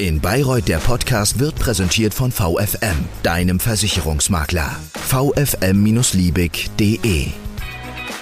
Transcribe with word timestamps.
In 0.00 0.18
Bayreuth 0.18 0.66
der 0.66 0.78
Podcast 0.78 1.38
wird 1.40 1.56
präsentiert 1.56 2.14
von 2.14 2.32
VFM, 2.32 3.04
deinem 3.22 3.60
Versicherungsmakler. 3.60 4.74
vfm-liebig.de 4.94 7.26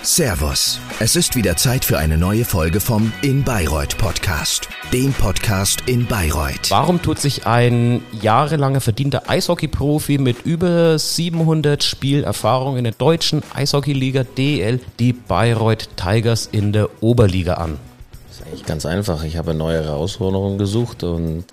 Servus, 0.03 0.81
es 0.99 1.15
ist 1.15 1.37
wieder 1.37 1.57
Zeit 1.57 1.85
für 1.85 1.99
eine 1.99 2.19
neue 2.19 2.45
Folge 2.45 2.81
vom 2.81 3.13
In 3.23 3.45
Bayreuth 3.45 3.97
Podcast, 3.97 4.69
dem 4.93 5.13
Podcast 5.13 5.85
in 5.87 6.05
Bayreuth. 6.07 6.69
Warum 6.71 7.01
tut 7.01 7.21
sich 7.21 7.47
ein 7.47 8.03
jahrelanger 8.23 8.81
verdienter 8.81 9.31
Eishockey-Profi 9.31 10.19
mit 10.19 10.45
über 10.45 10.99
700 10.99 11.85
Spielerfahrung 11.85 12.77
in 12.77 12.83
der 12.83 12.95
deutschen 12.95 13.45
Eishockeyliga 13.55 14.25
DL 14.25 14.81
die 14.99 15.13
Bayreuth 15.13 15.91
Tigers 15.95 16.49
in 16.51 16.73
der 16.73 17.05
Oberliga 17.05 17.55
an? 17.55 17.79
Das 18.27 18.39
ist 18.39 18.47
eigentlich 18.47 18.67
ganz 18.67 18.85
einfach. 18.85 19.23
Ich 19.23 19.37
habe 19.37 19.55
neue 19.55 19.85
Herausforderung 19.85 20.59
gesucht 20.59 21.05
und 21.05 21.45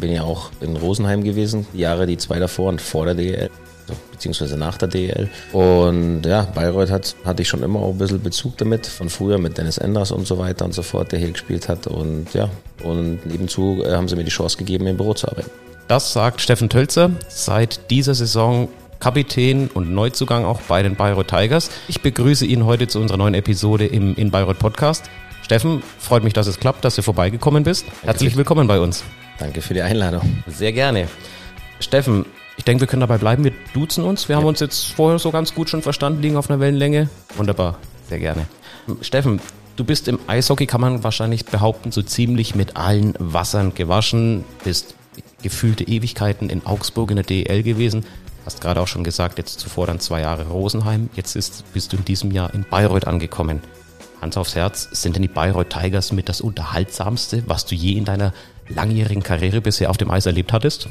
bin 0.00 0.12
ja 0.12 0.22
auch 0.22 0.50
in 0.60 0.76
Rosenheim 0.76 1.24
gewesen, 1.24 1.66
die 1.72 1.78
Jahre 1.78 2.06
die 2.06 2.16
zwei 2.16 2.38
davor 2.38 2.68
und 2.68 2.80
vor 2.80 3.04
der 3.06 3.14
DL, 3.14 3.50
beziehungsweise 4.12 4.56
nach 4.56 4.78
der 4.78 4.88
DL. 4.88 5.28
Und 5.52 6.22
ja, 6.24 6.42
Bayreuth 6.54 6.90
hat, 6.90 7.16
hatte 7.24 7.42
ich 7.42 7.48
schon 7.48 7.62
immer 7.62 7.80
auch 7.80 7.90
ein 7.90 7.98
bisschen 7.98 8.22
Bezug 8.22 8.56
damit, 8.56 8.86
von 8.86 9.08
früher 9.08 9.38
mit 9.38 9.58
Dennis 9.58 9.78
Enders 9.78 10.12
und 10.12 10.26
so 10.26 10.38
weiter 10.38 10.64
und 10.64 10.74
so 10.74 10.82
fort, 10.82 11.12
der 11.12 11.18
hier 11.18 11.32
gespielt 11.32 11.68
hat. 11.68 11.86
Und 11.86 12.32
ja, 12.34 12.48
und 12.82 13.26
nebenzu 13.26 13.82
äh, 13.84 13.92
haben 13.92 14.08
sie 14.08 14.16
mir 14.16 14.24
die 14.24 14.30
Chance 14.30 14.56
gegeben, 14.56 14.86
im 14.86 14.96
Büro 14.96 15.14
zu 15.14 15.28
arbeiten. 15.28 15.50
Das 15.88 16.12
sagt 16.12 16.40
Steffen 16.40 16.70
Tölzer 16.70 17.10
seit 17.28 17.90
dieser 17.90 18.14
Saison 18.14 18.68
Kapitän 19.00 19.68
und 19.68 19.92
Neuzugang 19.92 20.46
auch 20.46 20.62
bei 20.62 20.82
den 20.82 20.96
Bayreuth 20.96 21.28
Tigers. 21.28 21.70
Ich 21.88 22.00
begrüße 22.00 22.46
ihn 22.46 22.64
heute 22.64 22.88
zu 22.88 23.00
unserer 23.00 23.18
neuen 23.18 23.34
Episode 23.34 23.84
im 23.84 24.14
In 24.14 24.30
Bayreuth 24.30 24.58
Podcast. 24.58 25.10
Steffen, 25.42 25.82
freut 25.98 26.24
mich, 26.24 26.32
dass 26.32 26.46
es 26.46 26.58
klappt, 26.58 26.86
dass 26.86 26.94
du 26.94 27.02
vorbeigekommen 27.02 27.64
bist. 27.64 27.84
Herzlich 28.02 28.34
willkommen 28.34 28.66
bei 28.66 28.80
uns. 28.80 29.04
Danke 29.38 29.62
für 29.62 29.74
die 29.74 29.82
Einladung. 29.82 30.42
Sehr 30.46 30.72
gerne. 30.72 31.08
Steffen, 31.80 32.24
ich 32.56 32.64
denke, 32.64 32.82
wir 32.82 32.86
können 32.86 33.00
dabei 33.00 33.18
bleiben. 33.18 33.44
Wir 33.44 33.52
duzen 33.72 34.04
uns. 34.04 34.28
Wir 34.28 34.34
ja. 34.34 34.40
haben 34.40 34.46
uns 34.46 34.60
jetzt 34.60 34.92
vorher 34.92 35.18
so 35.18 35.30
ganz 35.30 35.54
gut 35.54 35.68
schon 35.68 35.82
verstanden, 35.82 36.22
liegen 36.22 36.36
auf 36.36 36.48
einer 36.48 36.60
Wellenlänge. 36.60 37.08
Wunderbar. 37.36 37.78
Sehr 38.08 38.18
gerne. 38.18 38.46
Steffen, 39.00 39.40
du 39.76 39.84
bist 39.84 40.08
im 40.08 40.18
Eishockey, 40.26 40.66
kann 40.66 40.80
man 40.80 41.02
wahrscheinlich 41.02 41.46
behaupten, 41.46 41.90
so 41.90 42.02
ziemlich 42.02 42.54
mit 42.54 42.76
allen 42.76 43.14
Wassern 43.18 43.74
gewaschen. 43.74 44.44
Bist 44.62 44.94
gefühlte 45.42 45.84
Ewigkeiten 45.84 46.48
in 46.48 46.64
Augsburg 46.66 47.10
in 47.10 47.16
der 47.16 47.24
DEL 47.24 47.62
gewesen. 47.62 48.04
Hast 48.44 48.60
gerade 48.60 48.80
auch 48.80 48.88
schon 48.88 49.04
gesagt, 49.04 49.38
jetzt 49.38 49.58
zuvor 49.58 49.86
dann 49.86 50.00
zwei 50.00 50.20
Jahre 50.20 50.46
Rosenheim. 50.48 51.08
Jetzt 51.14 51.34
ist, 51.34 51.64
bist 51.72 51.92
du 51.92 51.96
in 51.96 52.04
diesem 52.04 52.30
Jahr 52.30 52.52
in 52.52 52.64
Bayreuth 52.68 53.06
angekommen. 53.06 53.60
Hans 54.20 54.36
aufs 54.36 54.54
Herz, 54.54 54.88
sind 54.92 55.16
denn 55.16 55.22
die 55.22 55.28
Bayreuth 55.28 55.70
Tigers 55.70 56.12
mit 56.12 56.28
das 56.28 56.40
Unterhaltsamste, 56.40 57.42
was 57.46 57.66
du 57.66 57.74
je 57.74 57.92
in 57.92 58.04
deiner 58.04 58.32
langjährigen 58.68 59.22
Karriere 59.22 59.60
bisher 59.60 59.90
auf 59.90 59.96
dem 59.96 60.10
Eis 60.10 60.26
erlebt 60.26 60.52
hattest? 60.52 60.88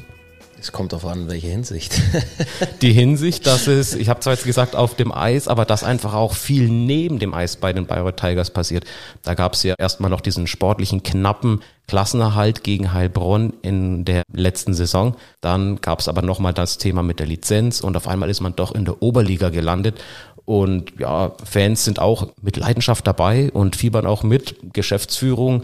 Es 0.64 0.72
kommt 0.72 0.94
darauf 0.94 1.12
an, 1.12 1.28
welche 1.28 1.48
Hinsicht. 1.48 2.02
Die 2.82 2.94
Hinsicht, 2.94 3.46
dass 3.48 3.68
es, 3.68 3.94
ich 3.96 4.08
habe 4.08 4.22
zwar 4.22 4.32
jetzt 4.32 4.46
gesagt 4.46 4.78
auf 4.78 4.96
dem 4.96 5.12
Eis, 5.12 5.50
aber 5.50 5.66
dass 5.66 5.84
einfach 5.84 6.14
auch 6.14 6.36
viel 6.36 6.70
neben 6.70 7.20
dem 7.20 7.34
Eis 7.34 7.58
bei 7.58 7.74
den 7.74 7.86
Bayreuth 7.86 8.16
Tigers 8.16 8.50
passiert. 8.50 8.86
Da 9.24 9.34
gab 9.34 9.56
es 9.56 9.64
ja 9.64 9.76
erstmal 9.78 10.10
noch 10.10 10.22
diesen 10.22 10.48
sportlichen 10.48 11.04
knappen 11.04 11.62
Klassenerhalt 11.88 12.64
gegen 12.64 12.94
Heilbronn 12.94 13.52
in 13.62 14.06
der 14.06 14.24
letzten 14.32 14.74
Saison. 14.74 15.18
Dann 15.42 15.82
gab 15.82 16.00
es 16.00 16.08
aber 16.08 16.22
nochmal 16.22 16.54
das 16.54 16.78
Thema 16.78 17.04
mit 17.04 17.20
der 17.20 17.28
Lizenz 17.28 17.82
und 17.82 17.98
auf 17.98 18.08
einmal 18.08 18.30
ist 18.30 18.40
man 18.40 18.56
doch 18.56 18.74
in 18.74 18.86
der 18.86 19.02
Oberliga 19.04 19.50
gelandet. 19.50 20.02
Und 20.46 21.00
ja, 21.00 21.32
Fans 21.44 21.86
sind 21.86 22.00
auch 22.00 22.28
mit 22.42 22.58
Leidenschaft 22.58 23.08
dabei 23.08 23.52
und 23.52 23.76
fiebern 23.76 24.06
auch 24.06 24.24
mit. 24.24 24.56
Geschäftsführung 24.74 25.64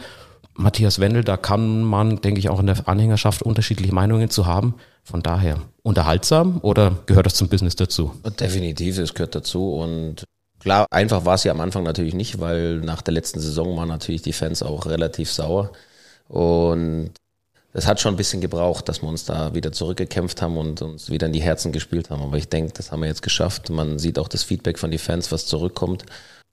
Matthias 0.59 0.99
Wendel, 0.99 1.23
da 1.23 1.37
kann 1.37 1.83
man, 1.83 2.21
denke 2.21 2.39
ich, 2.39 2.49
auch 2.49 2.59
in 2.59 2.67
der 2.67 2.87
Anhängerschaft 2.87 3.41
unterschiedliche 3.41 3.93
Meinungen 3.93 4.29
zu 4.29 4.45
haben. 4.45 4.75
Von 5.03 5.23
daher, 5.23 5.61
unterhaltsam 5.83 6.59
oder 6.61 6.97
gehört 7.05 7.25
das 7.25 7.35
zum 7.35 7.47
Business 7.47 7.77
dazu? 7.77 8.11
Definitiv, 8.39 8.97
es 8.97 9.13
gehört 9.13 9.35
dazu 9.35 9.73
und 9.75 10.25
klar, 10.59 10.85
einfach 10.91 11.23
war 11.23 11.35
es 11.35 11.45
ja 11.45 11.53
am 11.53 11.61
Anfang 11.61 11.83
natürlich 11.83 12.13
nicht, 12.13 12.41
weil 12.41 12.79
nach 12.81 13.01
der 13.01 13.13
letzten 13.13 13.39
Saison 13.39 13.77
waren 13.77 13.87
natürlich 13.87 14.21
die 14.21 14.33
Fans 14.33 14.61
auch 14.61 14.85
relativ 14.85 15.31
sauer 15.31 15.71
und 16.27 17.11
es 17.73 17.87
hat 17.87 17.99
schon 17.99 18.13
ein 18.13 18.17
bisschen 18.17 18.41
gebraucht, 18.41 18.89
dass 18.89 19.01
wir 19.01 19.09
uns 19.09 19.25
da 19.25 19.53
wieder 19.53 19.71
zurückgekämpft 19.71 20.41
haben 20.41 20.57
und 20.57 20.81
uns 20.81 21.09
wieder 21.09 21.27
in 21.27 21.33
die 21.33 21.41
Herzen 21.41 21.71
gespielt 21.71 22.09
haben. 22.09 22.23
Aber 22.23 22.37
ich 22.37 22.49
denke, 22.49 22.73
das 22.73 22.91
haben 22.91 23.01
wir 23.01 23.07
jetzt 23.07 23.21
geschafft. 23.21 23.69
Man 23.69 23.99
sieht 23.99 24.17
auch 24.17 24.27
das 24.27 24.43
Feedback 24.43 24.79
von 24.79 24.91
den 24.91 24.99
Fans, 24.99 25.31
was 25.31 25.45
zurückkommt. 25.45 26.05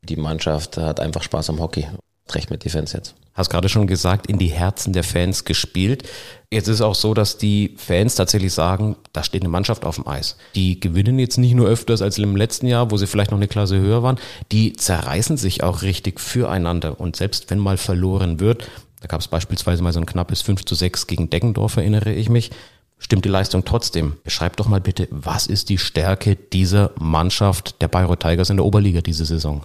Die 0.02 0.16
Mannschaft 0.16 0.76
hat 0.76 1.00
einfach 1.00 1.22
Spaß 1.22 1.50
am 1.50 1.60
Hockey 1.60 1.86
recht 2.34 2.50
mit 2.50 2.64
die 2.64 2.70
Fans 2.70 2.92
jetzt. 2.92 3.14
Hast 3.34 3.50
gerade 3.50 3.68
schon 3.68 3.86
gesagt, 3.86 4.26
in 4.26 4.38
die 4.38 4.48
Herzen 4.48 4.92
der 4.92 5.04
Fans 5.04 5.44
gespielt. 5.44 6.08
Jetzt 6.50 6.68
ist 6.68 6.80
auch 6.80 6.94
so, 6.94 7.12
dass 7.12 7.38
die 7.38 7.74
Fans 7.76 8.14
tatsächlich 8.14 8.52
sagen, 8.52 8.96
da 9.12 9.22
steht 9.22 9.42
eine 9.42 9.50
Mannschaft 9.50 9.84
auf 9.84 9.96
dem 9.96 10.08
Eis. 10.08 10.36
Die 10.54 10.80
gewinnen 10.80 11.18
jetzt 11.18 11.36
nicht 11.36 11.54
nur 11.54 11.68
öfters 11.68 12.02
als 12.02 12.18
im 12.18 12.34
letzten 12.34 12.66
Jahr, 12.66 12.90
wo 12.90 12.96
sie 12.96 13.06
vielleicht 13.06 13.30
noch 13.30 13.38
eine 13.38 13.48
Klasse 13.48 13.78
höher 13.78 14.02
waren. 14.02 14.18
Die 14.52 14.72
zerreißen 14.72 15.36
sich 15.36 15.62
auch 15.62 15.82
richtig 15.82 16.18
füreinander. 16.18 16.98
Und 16.98 17.16
selbst 17.16 17.50
wenn 17.50 17.58
mal 17.58 17.76
verloren 17.76 18.40
wird, 18.40 18.68
da 19.00 19.08
gab 19.08 19.20
es 19.20 19.28
beispielsweise 19.28 19.82
mal 19.82 19.92
so 19.92 20.00
ein 20.00 20.06
knappes 20.06 20.42
5 20.42 20.64
zu 20.64 20.74
6 20.74 21.06
gegen 21.06 21.30
Deggendorf, 21.30 21.76
erinnere 21.76 22.12
ich 22.12 22.28
mich, 22.28 22.50
stimmt 22.98 23.24
die 23.24 23.30
Leistung 23.30 23.64
trotzdem. 23.64 24.16
Beschreib 24.24 24.56
doch 24.56 24.68
mal 24.68 24.80
bitte, 24.80 25.08
was 25.10 25.46
ist 25.46 25.68
die 25.68 25.78
Stärke 25.78 26.36
dieser 26.36 26.92
Mannschaft 26.98 27.80
der 27.82 27.88
Bayreuth 27.88 28.20
Tigers 28.20 28.50
in 28.50 28.56
der 28.56 28.66
Oberliga 28.66 29.00
diese 29.00 29.24
Saison? 29.24 29.62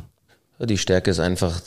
Die 0.59 0.77
Stärke 0.77 1.11
ist 1.11 1.19
einfach 1.19 1.61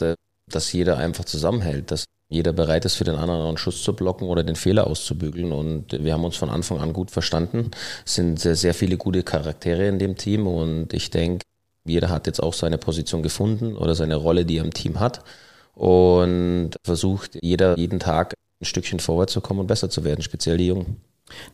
dass 0.47 0.71
jeder 0.71 0.97
einfach 0.97 1.25
zusammenhält, 1.25 1.91
dass 1.91 2.05
jeder 2.29 2.53
bereit 2.53 2.85
ist, 2.85 2.95
für 2.95 3.03
den 3.03 3.15
anderen 3.15 3.45
einen 3.45 3.57
Schuss 3.57 3.83
zu 3.83 3.95
blocken 3.95 4.27
oder 4.27 4.43
den 4.43 4.55
Fehler 4.55 4.87
auszubügeln. 4.87 5.51
Und 5.51 5.91
wir 6.03 6.13
haben 6.13 6.23
uns 6.23 6.35
von 6.35 6.49
Anfang 6.49 6.79
an 6.79 6.93
gut 6.93 7.11
verstanden. 7.11 7.71
Es 8.05 8.15
sind 8.15 8.39
sehr, 8.39 8.55
sehr 8.55 8.73
viele 8.73 8.97
gute 8.97 9.23
Charaktere 9.23 9.87
in 9.87 9.99
dem 9.99 10.15
Team 10.15 10.47
und 10.47 10.93
ich 10.93 11.11
denke, 11.11 11.43
jeder 11.85 12.09
hat 12.09 12.25
jetzt 12.25 12.41
auch 12.41 12.53
seine 12.53 12.79
Position 12.79 13.21
gefunden 13.21 13.75
oder 13.75 13.93
seine 13.93 14.15
Rolle, 14.15 14.45
die 14.45 14.57
er 14.57 14.63
im 14.63 14.73
Team 14.73 14.99
hat 14.99 15.23
und 15.75 16.71
versucht 16.83 17.37
jeder 17.41 17.77
jeden 17.77 17.99
Tag 17.99 18.33
ein 18.61 18.65
Stückchen 18.65 18.99
vorwärts 18.99 19.33
zu 19.33 19.41
kommen 19.41 19.59
und 19.59 19.67
besser 19.67 19.89
zu 19.89 20.03
werden, 20.03 20.21
speziell 20.21 20.57
die 20.57 20.67
Jungen. 20.67 21.01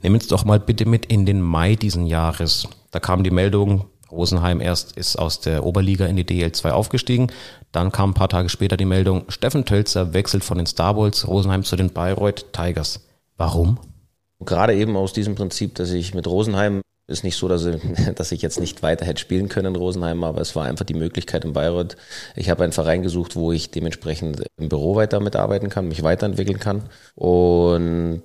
Nehmen 0.02 0.16
uns 0.16 0.28
doch 0.28 0.46
mal 0.46 0.60
bitte 0.60 0.86
mit 0.86 1.06
in 1.08 1.26
den 1.26 1.42
Mai 1.42 1.76
diesen 1.76 2.06
Jahres. 2.06 2.68
Da 2.92 3.00
kam 3.00 3.24
die 3.24 3.32
Meldung, 3.32 3.86
Rosenheim 4.12 4.60
erst 4.60 4.98
ist 4.98 5.18
aus 5.18 5.40
der 5.40 5.66
Oberliga 5.66 6.06
in 6.06 6.18
die 6.18 6.26
DL2 6.26 6.72
aufgestiegen. 6.72 7.32
Dann 7.72 7.92
kam 7.92 8.12
ein 8.12 8.16
paar 8.16 8.30
Tage 8.30 8.50
später 8.50 8.78
die 8.78 8.86
Meldung, 8.86 9.24
Steffen 9.30 9.66
Tölzer 9.66 10.14
wechselt 10.14 10.44
von 10.44 10.58
den 10.58 10.68
Starballs 10.68 11.28
Rosenheim 11.28 11.64
zu 11.64 11.76
den 11.76 11.92
Bayreuth 11.92 12.52
Tigers. 12.52 13.08
Warum? 13.38 13.80
Gerade 14.42 14.76
eben 14.76 14.96
aus 14.98 15.14
diesem 15.14 15.36
Prinzip, 15.36 15.76
dass 15.76 15.92
ich 15.92 16.14
mit 16.14 16.28
Rosenheim 16.28 16.82
ist 17.08 17.24
nicht 17.24 17.36
so, 17.36 17.48
dass 17.48 17.66
ich, 17.66 17.82
dass 18.16 18.32
ich 18.32 18.42
jetzt 18.42 18.60
nicht 18.60 18.84
weiter 18.84 19.06
hätte 19.06 19.22
spielen 19.22 19.50
können 19.50 19.76
in 19.76 19.76
Rosenheim, 19.76 20.24
aber 20.24 20.42
es 20.42 20.56
war 20.56 20.66
einfach 20.66 20.86
die 20.86 20.94
Möglichkeit 20.94 21.46
in 21.46 21.54
Bayreuth. 21.54 21.98
Ich 22.36 22.50
habe 22.50 22.64
einen 22.64 22.74
Verein 22.74 23.04
gesucht, 23.04 23.36
wo 23.36 23.52
ich 23.52 23.72
dementsprechend 23.72 24.44
im 24.58 24.70
Büro 24.70 24.96
weiter 24.96 25.20
mitarbeiten 25.20 25.70
kann, 25.70 25.88
mich 25.88 26.04
weiterentwickeln 26.04 26.60
kann. 26.60 26.84
Und 27.16 28.24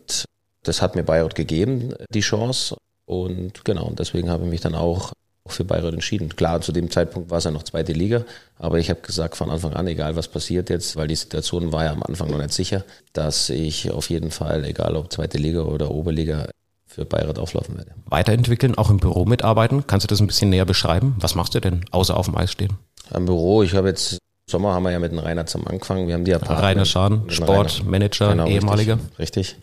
das 0.62 0.82
hat 0.82 0.96
mir 0.96 1.04
Bayreuth 1.04 1.34
gegeben, 1.34 1.94
die 2.10 2.20
Chance. 2.20 2.76
Und 3.04 3.64
genau, 3.64 3.92
deswegen 3.96 4.30
habe 4.30 4.44
ich 4.44 4.50
mich 4.50 4.60
dann 4.60 4.74
auch 4.74 5.12
für 5.48 5.64
Bayreuth 5.64 5.94
entschieden. 5.94 6.34
Klar, 6.34 6.60
zu 6.60 6.72
dem 6.72 6.90
Zeitpunkt 6.90 7.30
war 7.30 7.38
es 7.38 7.44
ja 7.44 7.50
noch 7.50 7.62
zweite 7.62 7.92
Liga, 7.92 8.24
aber 8.58 8.78
ich 8.78 8.90
habe 8.90 9.00
gesagt 9.00 9.36
von 9.36 9.50
Anfang 9.50 9.74
an, 9.74 9.86
egal 9.86 10.16
was 10.16 10.28
passiert 10.28 10.70
jetzt, 10.70 10.96
weil 10.96 11.08
die 11.08 11.14
Situation 11.14 11.72
war 11.72 11.84
ja 11.84 11.92
am 11.92 12.02
Anfang 12.02 12.30
noch 12.30 12.38
nicht 12.38 12.52
sicher, 12.52 12.84
dass 13.12 13.48
ich 13.50 13.90
auf 13.90 14.10
jeden 14.10 14.30
Fall, 14.30 14.64
egal 14.64 14.96
ob 14.96 15.12
zweite 15.12 15.38
Liga 15.38 15.62
oder 15.62 15.90
Oberliga, 15.90 16.48
für 16.96 17.04
Bayreuth 17.04 17.38
auflaufen 17.38 17.76
werde. 17.76 17.92
Weiterentwickeln, 18.06 18.74
auch 18.74 18.88
im 18.88 18.96
Büro 18.96 19.26
mitarbeiten. 19.26 19.86
Kannst 19.86 20.04
du 20.04 20.08
das 20.08 20.18
ein 20.20 20.26
bisschen 20.26 20.48
näher 20.48 20.64
beschreiben? 20.64 21.14
Was 21.20 21.34
machst 21.34 21.54
du 21.54 21.60
denn, 21.60 21.84
außer 21.90 22.16
auf 22.16 22.24
dem 22.24 22.36
Eis 22.36 22.50
stehen? 22.50 22.72
Am 23.10 23.26
Büro, 23.26 23.62
ich 23.62 23.74
habe 23.74 23.88
jetzt 23.88 24.18
Sommer 24.48 24.72
haben 24.72 24.84
wir 24.84 24.92
ja 24.92 24.98
mit 24.98 25.12
dem 25.12 25.18
Rainer 25.18 25.44
zum 25.44 25.66
angefangen. 25.66 26.06
Wir 26.08 26.14
haben 26.14 26.24
die 26.24 26.34
Apartment, 26.34 26.62
Rainer 26.62 26.84
Schaden, 26.86 27.28
Sportmanager, 27.30 28.30
genau, 28.30 28.46
ehemaliger. 28.46 28.94
Richtig, 29.18 29.18
richtig. 29.18 29.56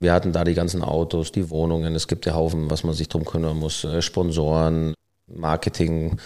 Wir 0.00 0.12
hatten 0.12 0.32
da 0.32 0.42
die 0.42 0.54
ganzen 0.54 0.82
Autos, 0.82 1.30
die 1.30 1.50
Wohnungen. 1.50 1.94
Es 1.94 2.08
gibt 2.08 2.26
ja 2.26 2.34
Haufen, 2.34 2.68
was 2.68 2.82
man 2.82 2.94
sich 2.94 3.08
drum 3.08 3.24
kümmern 3.24 3.56
muss. 3.56 3.86
Sponsoren, 4.00 4.94
Marketing, 5.28 6.18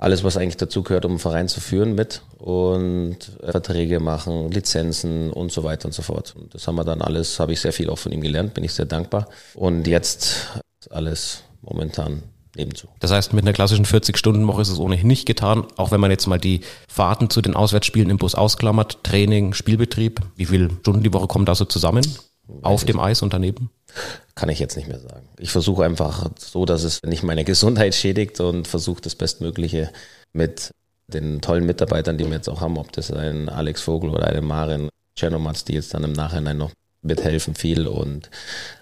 alles, 0.00 0.24
was 0.24 0.38
eigentlich 0.38 0.56
dazu 0.56 0.82
gehört, 0.82 1.04
um 1.04 1.12
einen 1.12 1.18
Verein 1.18 1.46
zu 1.46 1.60
führen 1.60 1.94
mit 1.94 2.22
und 2.38 3.16
äh, 3.42 3.50
Verträge 3.52 4.00
machen, 4.00 4.50
Lizenzen 4.50 5.30
und 5.30 5.52
so 5.52 5.62
weiter 5.62 5.86
und 5.86 5.92
so 5.92 6.00
fort. 6.00 6.34
Und 6.36 6.54
das 6.54 6.66
haben 6.66 6.76
wir 6.76 6.84
dann 6.84 7.02
alles, 7.02 7.38
habe 7.38 7.52
ich 7.52 7.60
sehr 7.60 7.74
viel 7.74 7.90
auch 7.90 7.98
von 7.98 8.10
ihm 8.10 8.22
gelernt, 8.22 8.54
bin 8.54 8.64
ich 8.64 8.72
sehr 8.72 8.86
dankbar. 8.86 9.28
Und 9.54 9.86
jetzt 9.86 10.58
alles 10.88 11.44
momentan 11.60 12.22
nebenzu. 12.56 12.88
Das 12.98 13.10
heißt, 13.10 13.34
mit 13.34 13.44
einer 13.44 13.52
klassischen 13.52 13.84
40-Stunden-Woche 13.84 14.62
ist 14.62 14.70
es 14.70 14.78
ohnehin 14.78 15.06
nicht 15.06 15.26
getan, 15.26 15.66
auch 15.76 15.90
wenn 15.90 16.00
man 16.00 16.10
jetzt 16.10 16.26
mal 16.26 16.38
die 16.38 16.62
Fahrten 16.88 17.28
zu 17.28 17.42
den 17.42 17.54
Auswärtsspielen 17.54 18.08
im 18.08 18.16
Bus 18.16 18.34
ausklammert, 18.34 19.04
Training, 19.04 19.52
Spielbetrieb. 19.52 20.22
Wie 20.34 20.46
viele 20.46 20.70
Stunden 20.80 21.02
die 21.02 21.12
Woche 21.12 21.26
kommen 21.26 21.44
da 21.44 21.54
so 21.54 21.66
zusammen? 21.66 22.06
Auf 22.62 22.84
dem 22.84 22.98
Eis 22.98 23.20
und 23.20 23.34
daneben? 23.34 23.70
Kann 24.34 24.48
ich 24.48 24.58
jetzt 24.58 24.76
nicht 24.76 24.88
mehr 24.88 25.00
sagen. 25.00 25.28
Ich 25.38 25.50
versuche 25.50 25.84
einfach 25.84 26.30
so, 26.38 26.64
dass 26.64 26.82
es 26.82 27.02
nicht 27.02 27.22
meine 27.22 27.44
Gesundheit 27.44 27.94
schädigt 27.94 28.40
und 28.40 28.66
versuche 28.66 29.02
das 29.02 29.14
Bestmögliche 29.14 29.90
mit 30.32 30.70
den 31.08 31.40
tollen 31.40 31.66
Mitarbeitern, 31.66 32.18
die 32.18 32.24
wir 32.24 32.36
jetzt 32.36 32.48
auch 32.48 32.60
haben, 32.60 32.78
ob 32.78 32.92
das 32.92 33.10
ein 33.10 33.48
Alex 33.48 33.82
Vogel 33.82 34.10
oder 34.10 34.26
eine 34.26 34.40
Marin 34.40 34.88
Czernomatz, 35.16 35.64
die 35.64 35.74
jetzt 35.74 35.92
dann 35.92 36.04
im 36.04 36.12
Nachhinein 36.12 36.56
noch 36.56 36.70
mithelfen 37.02 37.54
viel 37.54 37.86
und 37.86 38.30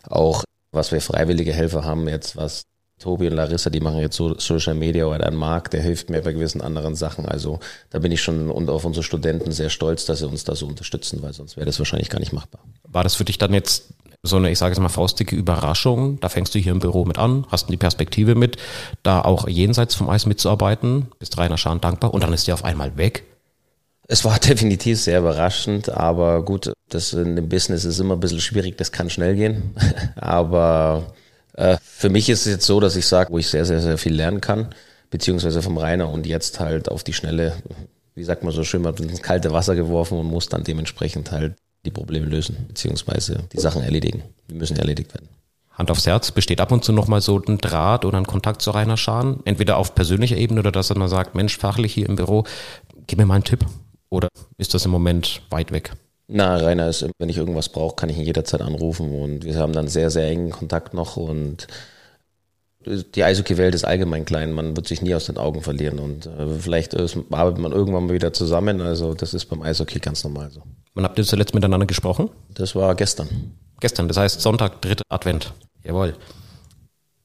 auch 0.05 0.44
was 0.70 0.93
wir 0.93 1.00
freiwillige 1.00 1.52
Helfer 1.52 1.84
haben 1.84 2.08
jetzt, 2.08 2.37
was 2.37 2.62
Tobi 2.98 3.28
und 3.28 3.34
Larissa, 3.34 3.70
die 3.70 3.80
machen 3.80 3.98
jetzt 3.98 4.16
so 4.16 4.38
Social 4.38 4.74
Media 4.74 5.06
oder 5.06 5.26
ein 5.26 5.36
Marc, 5.36 5.70
der 5.70 5.82
hilft 5.82 6.10
mir 6.10 6.20
bei 6.22 6.32
gewissen 6.32 6.60
anderen 6.60 6.94
Sachen. 6.94 7.26
Also 7.26 7.60
da 7.90 8.00
bin 8.00 8.10
ich 8.10 8.20
schon 8.20 8.50
und 8.50 8.68
auf 8.68 8.84
unsere 8.84 9.04
Studenten 9.04 9.52
sehr 9.52 9.70
stolz, 9.70 10.04
dass 10.04 10.18
sie 10.18 10.28
uns 10.28 10.44
da 10.44 10.54
so 10.54 10.66
unterstützen, 10.66 11.22
weil 11.22 11.32
sonst 11.32 11.56
wäre 11.56 11.66
das 11.66 11.78
wahrscheinlich 11.78 12.10
gar 12.10 12.18
nicht 12.18 12.32
machbar. 12.32 12.60
War 12.84 13.04
das 13.04 13.14
für 13.14 13.24
dich 13.24 13.38
dann 13.38 13.54
jetzt 13.54 13.94
so 14.22 14.36
eine, 14.36 14.50
ich 14.50 14.58
sage 14.58 14.72
jetzt 14.72 14.80
mal, 14.80 14.88
faustige 14.88 15.36
Überraschung? 15.36 16.18
Da 16.20 16.28
fängst 16.28 16.54
du 16.54 16.58
hier 16.58 16.72
im 16.72 16.80
Büro 16.80 17.04
mit 17.04 17.18
an, 17.18 17.46
hast 17.50 17.70
die 17.70 17.76
Perspektive 17.76 18.34
mit, 18.34 18.56
da 19.04 19.20
auch 19.22 19.46
jenseits 19.46 19.94
vom 19.94 20.10
Eis 20.10 20.26
mitzuarbeiten, 20.26 21.06
bist 21.20 21.38
Rainer 21.38 21.58
Schahn 21.58 21.80
dankbar 21.80 22.12
und 22.12 22.22
dann 22.22 22.32
ist 22.32 22.48
der 22.48 22.54
auf 22.54 22.64
einmal 22.64 22.96
weg. 22.96 23.24
Es 24.08 24.24
war 24.24 24.38
definitiv 24.40 25.00
sehr 25.00 25.20
überraschend, 25.20 25.88
aber 25.88 26.42
gut, 26.42 26.72
das 26.88 27.12
in 27.12 27.36
dem 27.36 27.48
Business 27.48 27.84
ist 27.84 28.00
immer 28.00 28.14
ein 28.14 28.20
bisschen 28.20 28.40
schwierig, 28.40 28.76
das 28.76 28.90
kann 28.90 29.10
schnell 29.10 29.36
gehen. 29.36 29.74
aber 30.16 31.12
für 31.82 32.08
mich 32.08 32.28
ist 32.28 32.46
es 32.46 32.52
jetzt 32.52 32.66
so, 32.66 32.81
dass 32.81 32.96
ich 32.96 33.06
sage, 33.06 33.32
wo 33.32 33.38
ich 33.38 33.49
sehr, 33.49 33.64
sehr, 33.64 33.81
sehr 33.81 33.99
viel 33.99 34.14
lernen 34.14 34.40
kann, 34.40 34.69
beziehungsweise 35.10 35.62
vom 35.62 35.78
Rainer 35.78 36.08
und 36.08 36.26
jetzt 36.26 36.60
halt 36.60 36.88
auf 36.88 37.02
die 37.02 37.12
Schnelle, 37.12 37.55
wie 38.14 38.25
sagt 38.25 38.43
man 38.43 38.52
so 38.52 38.64
schön, 38.64 38.82
mal 38.82 38.94
ins 39.00 39.22
kalte 39.22 39.52
Wasser 39.52 39.75
geworfen 39.75 40.19
und 40.19 40.26
muss 40.26 40.49
dann 40.49 40.64
dementsprechend 40.64 41.32
halt 41.32 41.56
die 41.84 41.90
Probleme 41.90 42.26
lösen, 42.26 42.56
beziehungsweise 42.69 43.44
die 43.52 43.60
Sachen 43.60 43.82
erledigen. 43.82 44.22
Die 44.50 44.55
müssen 44.55 44.76
erledigt 44.76 45.14
werden. 45.14 45.28
Hand 45.72 45.93
aufs 45.93 46.06
Herz, 46.06 46.32
besteht 46.32 46.60
ab 46.60 46.72
und 46.72 46.84
zu 46.84 46.93
nochmal 46.93 47.20
so 47.20 47.40
ein 47.40 47.58
Draht 47.58 48.04
oder 48.04 48.19
ein 48.19 48.26
Kontakt 48.26 48.62
zu 48.62 48.72
Rainer 48.72 48.96
Schahn? 48.96 49.40
Entweder 49.44 49.76
auf 49.76 49.94
persönlicher 49.94 50.37
Ebene 50.37 50.61
oder 50.61 50.72
dass 50.72 50.93
man 50.94 51.08
sagt, 51.08 51.37
Mensch, 51.37 51.56
fachlich 51.56 51.94
hier 51.94 52.08
im 52.08 52.16
Büro, 52.16 52.44
gib 53.06 53.19
mir 53.19 53.26
mal 53.26 53.37
einen 53.37 53.44
Tipp. 53.44 53.64
Oder 54.11 54.28
ist 54.56 54.75
das 54.75 54.84
im 54.84 54.90
Moment 54.90 55.43
weit 55.50 55.70
weg? 55.70 55.93
Na, 56.28 56.56
Rainer 56.56 56.88
ist, 56.88 57.06
wenn 57.19 57.30
ich 57.30 57.38
irgendwas 57.38 57.70
brauche, 57.70 57.96
kann 57.96 58.10
ich 58.10 58.19
ihn 58.19 58.25
jederzeit 58.25 58.60
anrufen 58.60 59.12
und 59.12 59.44
wir 59.44 59.56
haben 59.56 59.72
dann 59.72 59.88
sehr, 59.88 60.10
sehr 60.10 60.28
engen 60.28 60.50
Kontakt 60.50 60.92
noch 60.92 61.16
und 61.16 61.66
die 62.84 63.25
Eishockey-Welt 63.25 63.75
ist 63.75 63.84
allgemein 63.84 64.25
klein, 64.25 64.52
man 64.52 64.76
wird 64.76 64.86
sich 64.86 65.02
nie 65.02 65.14
aus 65.14 65.26
den 65.26 65.38
Augen 65.38 65.62
verlieren 65.62 65.98
und 65.98 66.26
äh, 66.26 66.58
vielleicht 66.58 66.94
arbeitet 66.94 67.58
man 67.58 67.72
irgendwann 67.72 68.06
mal 68.06 68.14
wieder 68.14 68.32
zusammen, 68.32 68.80
also 68.82 69.14
das 69.14 69.34
ist 69.34 69.46
beim 69.46 69.62
Eishockey 69.62 69.98
ganz 70.00 70.22
normal 70.22 70.50
so. 70.50 70.62
Wann 70.94 71.04
habt 71.04 71.19
ihr 71.19 71.25
zuletzt 71.25 71.54
miteinander 71.54 71.86
gesprochen? 71.86 72.28
Das 72.54 72.75
war 72.75 72.94
gestern. 72.94 73.28
Gestern, 73.80 74.08
das 74.08 74.16
heißt 74.16 74.40
Sonntag, 74.40 74.82
dritter 74.82 75.04
Advent. 75.08 75.54
Jawohl. 75.82 76.14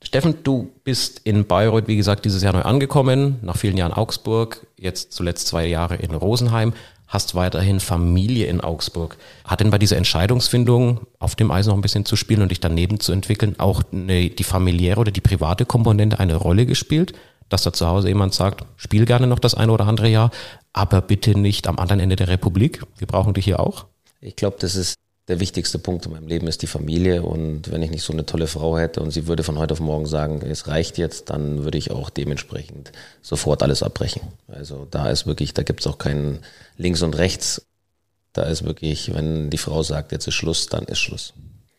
Steffen, 0.03 0.44
du 0.44 0.71
bist 0.83 1.21
in 1.23 1.45
Bayreuth, 1.45 1.88
wie 1.88 1.95
gesagt, 1.95 2.25
dieses 2.25 2.44
Jahr 2.44 2.53
neu 2.53 2.61
angekommen, 2.61 3.39
nach 3.41 3.57
vielen 3.57 3.77
Jahren 3.77 3.94
Augsburg, 3.94 4.67
jetzt 4.77 5.13
zuletzt 5.13 5.47
zwei 5.47 5.65
Jahre 5.65 5.95
in 5.95 6.13
Rosenheim 6.13 6.73
hast 7.13 7.36
weiterhin 7.36 7.80
Familie 7.80 8.48
in 8.48 8.60
Augsburg. 8.60 9.18
Hat 9.45 9.60
denn 9.60 9.69
bei 9.69 9.77
dieser 9.77 9.98
Entscheidungsfindung 9.98 11.01
auf 11.19 11.36
dem 11.36 11.51
Eis 11.51 11.68
noch 11.68 11.75
ein 11.75 11.81
bisschen 11.81 12.06
zu 12.06 12.15
spielen 12.15 12.42
und 12.42 12.50
dich 12.50 12.60
daneben 12.60 13.00
zu 13.00 13.12
entwickeln 13.12 13.60
auch 13.60 13.83
eine, 13.92 14.31
die 14.31 14.44
familiäre 14.44 15.00
oder 15.00 15.12
die 15.12 15.21
private 15.21 15.65
Komponente 15.65 16.19
eine 16.19 16.36
Rolle 16.36 16.65
gespielt? 16.65 17.13
Dass 17.50 17.62
da 17.62 17.71
zu 17.71 17.88
Hause 17.88 18.07
jemand 18.07 18.33
sagt, 18.33 18.65
spiel 18.77 19.06
gerne 19.06 19.27
noch 19.27 19.38
das 19.38 19.54
eine 19.54 19.71
oder 19.71 19.86
andere 19.86 20.10
Jahr, 20.10 20.31
aber 20.74 21.01
bitte 21.01 21.38
nicht 21.38 21.68
am 21.68 21.77
anderen 21.77 22.00
Ende 22.00 22.15
der 22.15 22.30
Republik. 22.30 22.81
Wir 22.98 23.06
brauchen 23.06 23.36
dich 23.36 23.45
hier 23.45 23.60
auch. 23.60 23.86
Ich 24.19 24.36
glaube, 24.36 24.57
das 24.60 24.75
ist 24.75 24.95
der 25.27 25.39
wichtigste 25.39 25.79
Punkt 25.79 26.05
in 26.05 26.11
meinem 26.11 26.27
Leben 26.27 26.47
ist 26.47 26.61
die 26.61 26.67
Familie. 26.67 27.23
Und 27.23 27.71
wenn 27.71 27.81
ich 27.81 27.91
nicht 27.91 28.03
so 28.03 28.11
eine 28.11 28.25
tolle 28.25 28.47
Frau 28.47 28.77
hätte 28.77 29.01
und 29.01 29.11
sie 29.11 29.27
würde 29.27 29.43
von 29.43 29.57
heute 29.57 29.73
auf 29.73 29.79
morgen 29.79 30.05
sagen, 30.05 30.41
es 30.41 30.67
reicht 30.67 30.97
jetzt, 30.97 31.29
dann 31.29 31.63
würde 31.63 31.77
ich 31.77 31.91
auch 31.91 32.09
dementsprechend 32.09 32.91
sofort 33.21 33.63
alles 33.63 33.83
abbrechen. 33.83 34.21
Also 34.47 34.85
da 34.91 35.09
ist 35.09 35.25
wirklich, 35.25 35.53
da 35.53 35.63
gibt 35.63 35.79
es 35.79 35.87
auch 35.87 35.97
keinen 35.97 36.39
links 36.77 37.01
und 37.01 37.17
rechts. 37.17 37.65
Da 38.33 38.43
ist 38.43 38.65
wirklich, 38.65 39.13
wenn 39.13 39.49
die 39.49 39.57
Frau 39.57 39.83
sagt, 39.83 40.11
jetzt 40.11 40.27
ist 40.27 40.33
Schluss, 40.33 40.67
dann 40.67 40.85
ist 40.85 40.99
Schluss. 40.99 41.33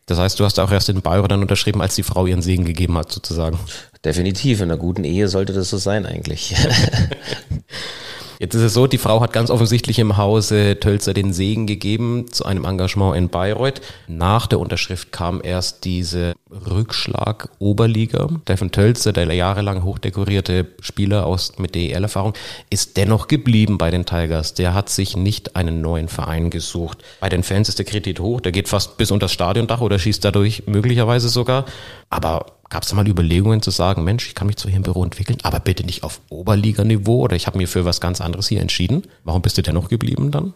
Das 0.07 0.19
heißt, 0.19 0.39
du 0.39 0.45
hast 0.45 0.59
auch 0.59 0.71
erst 0.71 0.89
in 0.89 1.01
Bayreuth 1.01 1.31
dann 1.31 1.41
unterschrieben, 1.41 1.81
als 1.81 1.95
die 1.95 2.03
Frau 2.03 2.25
ihren 2.27 2.43
Segen 2.43 2.65
gegeben 2.65 2.97
hat, 2.97 3.11
sozusagen. 3.11 3.59
Definitiv. 4.03 4.61
In 4.61 4.71
einer 4.71 4.77
guten 4.77 5.03
Ehe 5.03 5.27
sollte 5.27 5.53
das 5.53 5.69
so 5.69 5.77
sein, 5.77 6.05
eigentlich. 6.05 6.55
Jetzt 8.39 8.55
ist 8.55 8.61
es 8.61 8.73
so, 8.73 8.87
die 8.87 8.97
Frau 8.97 9.21
hat 9.21 9.33
ganz 9.33 9.49
offensichtlich 9.49 9.99
im 9.99 10.17
Hause 10.17 10.79
Tölzer 10.79 11.13
den 11.13 11.33
Segen 11.33 11.67
gegeben 11.67 12.31
zu 12.31 12.45
einem 12.45 12.65
Engagement 12.65 13.17
in 13.17 13.29
Bayreuth. 13.29 13.81
Nach 14.07 14.47
der 14.47 14.59
Unterschrift 14.59 15.11
kam 15.11 15.41
erst 15.43 15.83
diese 15.83 16.33
Rückschlag 16.49 17.49
Oberliga. 17.59 18.29
Steffen 18.43 18.71
Tölzer, 18.71 19.13
der 19.13 19.31
jahrelang 19.33 19.83
hochdekorierte 19.83 20.67
Spieler 20.79 21.25
aus 21.25 21.57
mit 21.57 21.75
DEL-Erfahrung, 21.75 22.33
ist 22.69 22.97
dennoch 22.97 23.27
geblieben 23.27 23.77
bei 23.77 23.91
den 23.91 24.05
Tigers. 24.05 24.53
Der 24.53 24.73
hat 24.73 24.89
sich 24.89 25.17
nicht 25.17 25.55
einen 25.55 25.81
neuen 25.81 26.07
Verein 26.07 26.49
gesucht. 26.49 27.03
Bei 27.19 27.29
den 27.29 27.43
Fans 27.43 27.69
ist 27.69 27.79
der 27.79 27.85
Kredit 27.85 28.19
hoch, 28.19 28.41
der 28.41 28.51
geht 28.51 28.69
fast 28.69 28.97
bis 28.97 29.11
unter 29.11 29.25
das 29.25 29.33
Stadiondach 29.33 29.81
oder 29.81 29.97
schießt 29.97 30.23
dadurch 30.23 30.63
möglicherweise 30.67 31.29
sogar. 31.29 31.65
Aber 32.15 32.55
Gab 32.69 32.81
es 32.81 32.89
da 32.89 32.95
mal 32.95 33.07
Überlegungen 33.07 33.61
zu 33.61 33.69
sagen, 33.69 34.03
Mensch, 34.03 34.27
ich 34.27 34.35
kann 34.35 34.47
mich 34.47 34.57
zwar 34.57 34.69
hier 34.69 34.77
im 34.77 34.83
Büro 34.83 35.03
entwickeln, 35.03 35.37
aber 35.43 35.59
bitte 35.59 35.85
nicht 35.85 36.03
auf 36.03 36.19
Oberliganiveau 36.29 37.19
oder 37.19 37.35
ich 37.35 37.45
habe 37.45 37.57
mir 37.57 37.67
für 37.67 37.85
was 37.85 38.01
ganz 38.01 38.21
anderes 38.21 38.47
hier 38.47 38.59
entschieden. 38.59 39.03
Warum 39.23 39.41
bist 39.43 39.57
du 39.57 39.61
dennoch 39.61 39.87
geblieben 39.87 40.31
dann? 40.31 40.53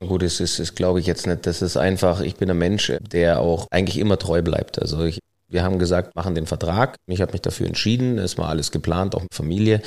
Gut, 0.00 0.24
es 0.24 0.40
ist, 0.40 0.58
ist 0.58 0.74
glaube 0.74 0.98
ich 0.98 1.06
jetzt 1.06 1.26
nicht. 1.28 1.46
Das 1.46 1.62
ist 1.62 1.76
einfach, 1.76 2.20
ich 2.20 2.34
bin 2.34 2.50
ein 2.50 2.58
Mensch, 2.58 2.92
der 3.00 3.38
auch 3.38 3.68
eigentlich 3.70 3.98
immer 3.98 4.18
treu 4.18 4.42
bleibt. 4.42 4.82
Also 4.82 5.04
ich, 5.04 5.20
wir 5.48 5.62
haben 5.62 5.78
gesagt, 5.78 6.16
machen 6.16 6.34
den 6.34 6.46
Vertrag. 6.46 6.96
Ich 7.06 7.20
habe 7.20 7.30
mich 7.30 7.42
dafür 7.42 7.68
entschieden. 7.68 8.18
Es 8.18 8.36
war 8.38 8.48
alles 8.48 8.72
geplant, 8.72 9.14
auch 9.14 9.22
mit 9.22 9.34
Familie. 9.34 9.80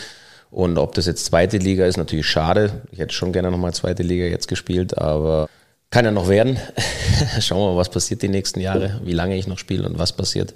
Und 0.52 0.78
ob 0.78 0.96
das 0.96 1.08
jetzt 1.08 1.26
zweite 1.26 1.58
Liga 1.58 1.86
ist, 1.86 1.98
natürlich 1.98 2.28
schade. 2.28 2.84
Ich 2.92 3.00
hätte 3.00 3.14
schon 3.14 3.34
gerne 3.34 3.52
nochmal 3.52 3.74
zweite 3.74 4.04
Liga 4.04 4.26
jetzt 4.26 4.48
gespielt, 4.48 4.98
aber 4.98 5.50
kann 5.96 6.04
ja 6.04 6.12
noch 6.12 6.28
werden. 6.28 6.60
Schauen 7.40 7.60
wir 7.60 7.72
mal, 7.72 7.78
was 7.78 7.88
passiert 7.88 8.22
die 8.22 8.28
nächsten 8.28 8.60
Jahre, 8.60 9.00
wie 9.06 9.14
lange 9.14 9.38
ich 9.38 9.48
noch 9.48 9.58
spiele 9.58 9.88
und 9.88 9.98
was 9.98 10.12
passiert. 10.12 10.54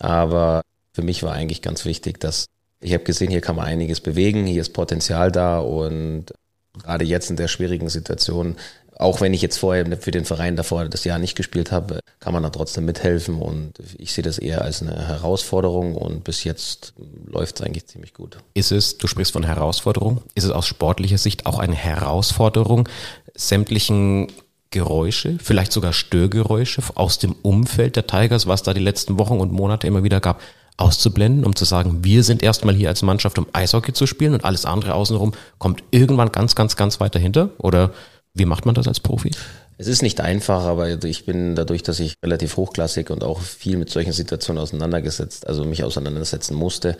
Aber 0.00 0.60
für 0.92 1.00
mich 1.00 1.22
war 1.22 1.32
eigentlich 1.32 1.62
ganz 1.62 1.86
wichtig, 1.86 2.20
dass 2.20 2.44
ich 2.82 2.92
habe 2.92 3.04
gesehen, 3.04 3.30
hier 3.30 3.40
kann 3.40 3.56
man 3.56 3.64
einiges 3.64 4.02
bewegen, 4.02 4.44
hier 4.44 4.60
ist 4.60 4.74
Potenzial 4.74 5.32
da 5.32 5.60
und 5.60 6.26
gerade 6.74 7.06
jetzt 7.06 7.30
in 7.30 7.36
der 7.36 7.48
schwierigen 7.48 7.88
Situation, 7.88 8.56
auch 8.98 9.22
wenn 9.22 9.32
ich 9.32 9.40
jetzt 9.40 9.56
vorher 9.56 9.86
für 9.96 10.10
den 10.10 10.26
Verein 10.26 10.56
davor 10.56 10.84
das 10.90 11.04
Jahr 11.04 11.18
nicht 11.18 11.36
gespielt 11.36 11.72
habe, 11.72 12.00
kann 12.20 12.34
man 12.34 12.42
da 12.42 12.50
trotzdem 12.50 12.84
mithelfen 12.84 13.40
und 13.40 13.72
ich 13.96 14.12
sehe 14.12 14.24
das 14.24 14.36
eher 14.36 14.60
als 14.60 14.82
eine 14.82 15.08
Herausforderung 15.08 15.94
und 15.94 16.22
bis 16.22 16.44
jetzt 16.44 16.92
läuft 17.24 17.60
es 17.60 17.66
eigentlich 17.66 17.86
ziemlich 17.86 18.12
gut. 18.12 18.36
Ist 18.52 18.72
es, 18.72 18.98
du 18.98 19.06
sprichst 19.06 19.32
von 19.32 19.44
Herausforderung, 19.44 20.20
ist 20.34 20.44
es 20.44 20.50
aus 20.50 20.66
sportlicher 20.66 21.16
Sicht 21.16 21.46
auch 21.46 21.58
eine 21.58 21.74
Herausforderung, 21.74 22.90
sämtlichen 23.34 24.28
Geräusche, 24.70 25.38
vielleicht 25.42 25.72
sogar 25.72 25.92
Störgeräusche 25.92 26.82
aus 26.94 27.18
dem 27.18 27.32
Umfeld 27.42 27.96
der 27.96 28.06
Tigers, 28.06 28.46
was 28.46 28.62
da 28.62 28.74
die 28.74 28.80
letzten 28.80 29.18
Wochen 29.18 29.38
und 29.38 29.52
Monate 29.52 29.86
immer 29.86 30.02
wieder 30.02 30.20
gab, 30.20 30.40
auszublenden, 30.76 31.44
um 31.44 31.56
zu 31.56 31.64
sagen, 31.64 32.04
wir 32.04 32.22
sind 32.22 32.42
erstmal 32.42 32.74
hier 32.74 32.88
als 32.88 33.02
Mannschaft, 33.02 33.38
um 33.38 33.46
Eishockey 33.52 33.92
zu 33.92 34.06
spielen 34.06 34.34
und 34.34 34.44
alles 34.44 34.66
andere 34.66 34.94
außenrum 34.94 35.32
kommt 35.58 35.82
irgendwann 35.90 36.32
ganz, 36.32 36.54
ganz, 36.54 36.76
ganz 36.76 37.00
weit 37.00 37.14
dahinter? 37.14 37.50
Oder 37.58 37.92
wie 38.34 38.44
macht 38.44 38.66
man 38.66 38.74
das 38.74 38.86
als 38.86 39.00
Profi? 39.00 39.30
Es 39.78 39.86
ist 39.86 40.02
nicht 40.02 40.20
einfach, 40.20 40.64
aber 40.64 41.02
ich 41.04 41.26
bin 41.26 41.54
dadurch, 41.54 41.82
dass 41.82 42.00
ich 42.00 42.14
relativ 42.22 42.56
hochklassig 42.56 43.10
und 43.10 43.24
auch 43.24 43.40
viel 43.40 43.76
mit 43.76 43.90
solchen 43.90 44.12
Situationen 44.12 44.62
auseinandergesetzt, 44.62 45.46
also 45.46 45.64
mich 45.64 45.84
auseinandersetzen 45.84 46.54
musste, 46.54 46.96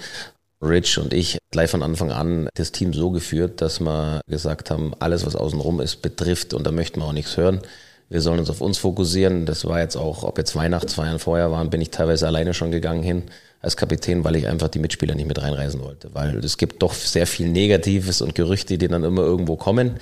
Rich 0.62 0.98
und 0.98 1.12
ich 1.12 1.38
gleich 1.50 1.70
von 1.70 1.82
Anfang 1.82 2.10
an 2.10 2.48
das 2.54 2.72
Team 2.72 2.92
so 2.92 3.10
geführt, 3.10 3.60
dass 3.60 3.80
wir 3.80 4.20
gesagt 4.26 4.70
haben, 4.70 4.92
alles, 4.98 5.26
was 5.26 5.36
außenrum 5.36 5.80
ist, 5.80 6.02
betrifft 6.02 6.54
und 6.54 6.66
da 6.66 6.72
möchten 6.72 7.00
wir 7.00 7.06
auch 7.06 7.12
nichts 7.12 7.36
hören. 7.36 7.60
Wir 8.08 8.20
sollen 8.20 8.38
uns 8.38 8.50
auf 8.50 8.60
uns 8.60 8.78
fokussieren. 8.78 9.46
Das 9.46 9.64
war 9.64 9.80
jetzt 9.80 9.96
auch, 9.96 10.22
ob 10.22 10.38
jetzt 10.38 10.54
Weihnachtsfeiern 10.54 11.18
vorher 11.18 11.50
waren, 11.50 11.70
bin 11.70 11.80
ich 11.80 11.90
teilweise 11.90 12.26
alleine 12.26 12.54
schon 12.54 12.70
gegangen 12.70 13.02
hin 13.02 13.25
als 13.60 13.76
Kapitän, 13.76 14.22
weil 14.22 14.36
ich 14.36 14.46
einfach 14.46 14.68
die 14.68 14.78
Mitspieler 14.78 15.14
nicht 15.14 15.26
mit 15.26 15.42
reinreisen 15.42 15.82
wollte. 15.82 16.10
Weil 16.14 16.36
es 16.44 16.56
gibt 16.56 16.82
doch 16.82 16.94
sehr 16.94 17.26
viel 17.26 17.48
Negatives 17.48 18.22
und 18.22 18.34
Gerüchte, 18.34 18.78
die 18.78 18.86
dann 18.86 19.02
immer 19.02 19.22
irgendwo 19.22 19.56
kommen, 19.56 19.98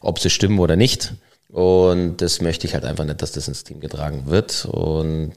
ob 0.00 0.20
sie 0.20 0.30
stimmen 0.30 0.60
oder 0.60 0.76
nicht. 0.76 1.14
Und 1.48 2.18
das 2.18 2.40
möchte 2.40 2.66
ich 2.66 2.74
halt 2.74 2.84
einfach 2.84 3.04
nicht, 3.04 3.20
dass 3.22 3.32
das 3.32 3.48
ins 3.48 3.64
Team 3.64 3.80
getragen 3.80 4.26
wird. 4.26 4.66
Und 4.66 5.32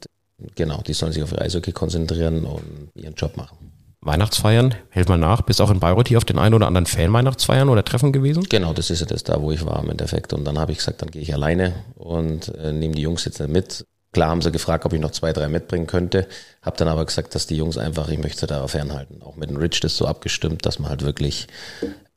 genau, 0.55 0.81
die 0.81 0.93
sollen 0.93 1.11
sich 1.11 1.23
auf 1.23 1.35
Eishockey 1.35 1.71
konzentrieren 1.71 2.45
und 2.45 2.89
ihren 2.93 3.15
Job 3.15 3.35
machen. 3.35 3.70
Weihnachtsfeiern, 4.03 4.73
hält 4.89 5.09
mal 5.09 5.17
nach, 5.17 5.43
bist 5.43 5.61
auch 5.61 5.69
in 5.69 5.79
Bayreuth 5.79 6.07
hier 6.07 6.17
auf 6.17 6.25
den 6.25 6.39
einen 6.39 6.55
oder 6.55 6.65
anderen 6.65 6.87
Fan-Weihnachtsfeiern 6.87 7.69
oder 7.69 7.85
Treffen 7.85 8.11
gewesen? 8.11 8.43
Genau, 8.49 8.73
das 8.73 8.89
ist 8.89 8.99
ja 8.99 9.05
das 9.05 9.23
da, 9.23 9.41
wo 9.41 9.51
ich 9.51 9.63
war 9.63 9.81
im 9.83 9.91
Endeffekt. 9.91 10.33
Und 10.33 10.43
dann 10.43 10.57
habe 10.57 10.71
ich 10.71 10.79
gesagt, 10.79 11.03
dann 11.03 11.11
gehe 11.11 11.21
ich 11.21 11.33
alleine 11.33 11.75
und 11.95 12.49
äh, 12.55 12.73
nehme 12.73 12.95
die 12.95 13.03
Jungs 13.03 13.25
jetzt 13.25 13.39
nicht 13.39 13.51
mit. 13.51 13.85
Klar 14.11 14.29
haben 14.29 14.41
sie 14.41 14.51
gefragt, 14.51 14.85
ob 14.85 14.93
ich 14.93 14.99
noch 14.99 15.11
zwei, 15.11 15.33
drei 15.33 15.47
mitbringen 15.47 15.85
könnte. 15.85 16.27
Habe 16.63 16.77
dann 16.77 16.87
aber 16.87 17.05
gesagt, 17.05 17.35
dass 17.35 17.45
die 17.45 17.55
Jungs 17.55 17.77
einfach, 17.77 18.09
ich 18.09 18.17
möchte 18.17 18.47
da 18.47 18.67
fernhalten. 18.67 19.21
Auch 19.21 19.35
mit 19.35 19.49
dem 19.49 19.57
Rich 19.57 19.79
das 19.81 19.95
so 19.95 20.05
abgestimmt, 20.07 20.65
dass 20.65 20.79
man 20.79 20.89
halt 20.89 21.03
wirklich 21.03 21.47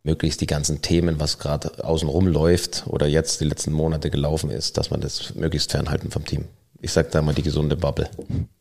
möglichst 0.02 0.40
die 0.40 0.46
ganzen 0.46 0.82
Themen, 0.82 1.20
was 1.20 1.38
gerade 1.38 1.84
außenrum 1.84 2.26
läuft 2.26 2.84
oder 2.86 3.06
jetzt 3.06 3.40
die 3.40 3.44
letzten 3.44 3.72
Monate 3.72 4.10
gelaufen 4.10 4.50
ist, 4.50 4.78
dass 4.78 4.90
man 4.90 5.00
das 5.00 5.34
möglichst 5.34 5.70
fernhalten 5.70 6.10
vom 6.10 6.24
Team. 6.24 6.46
Ich 6.84 6.92
sag 6.92 7.10
da 7.12 7.22
mal 7.22 7.34
die 7.34 7.42
gesunde 7.42 7.76
Bubble. 7.76 8.10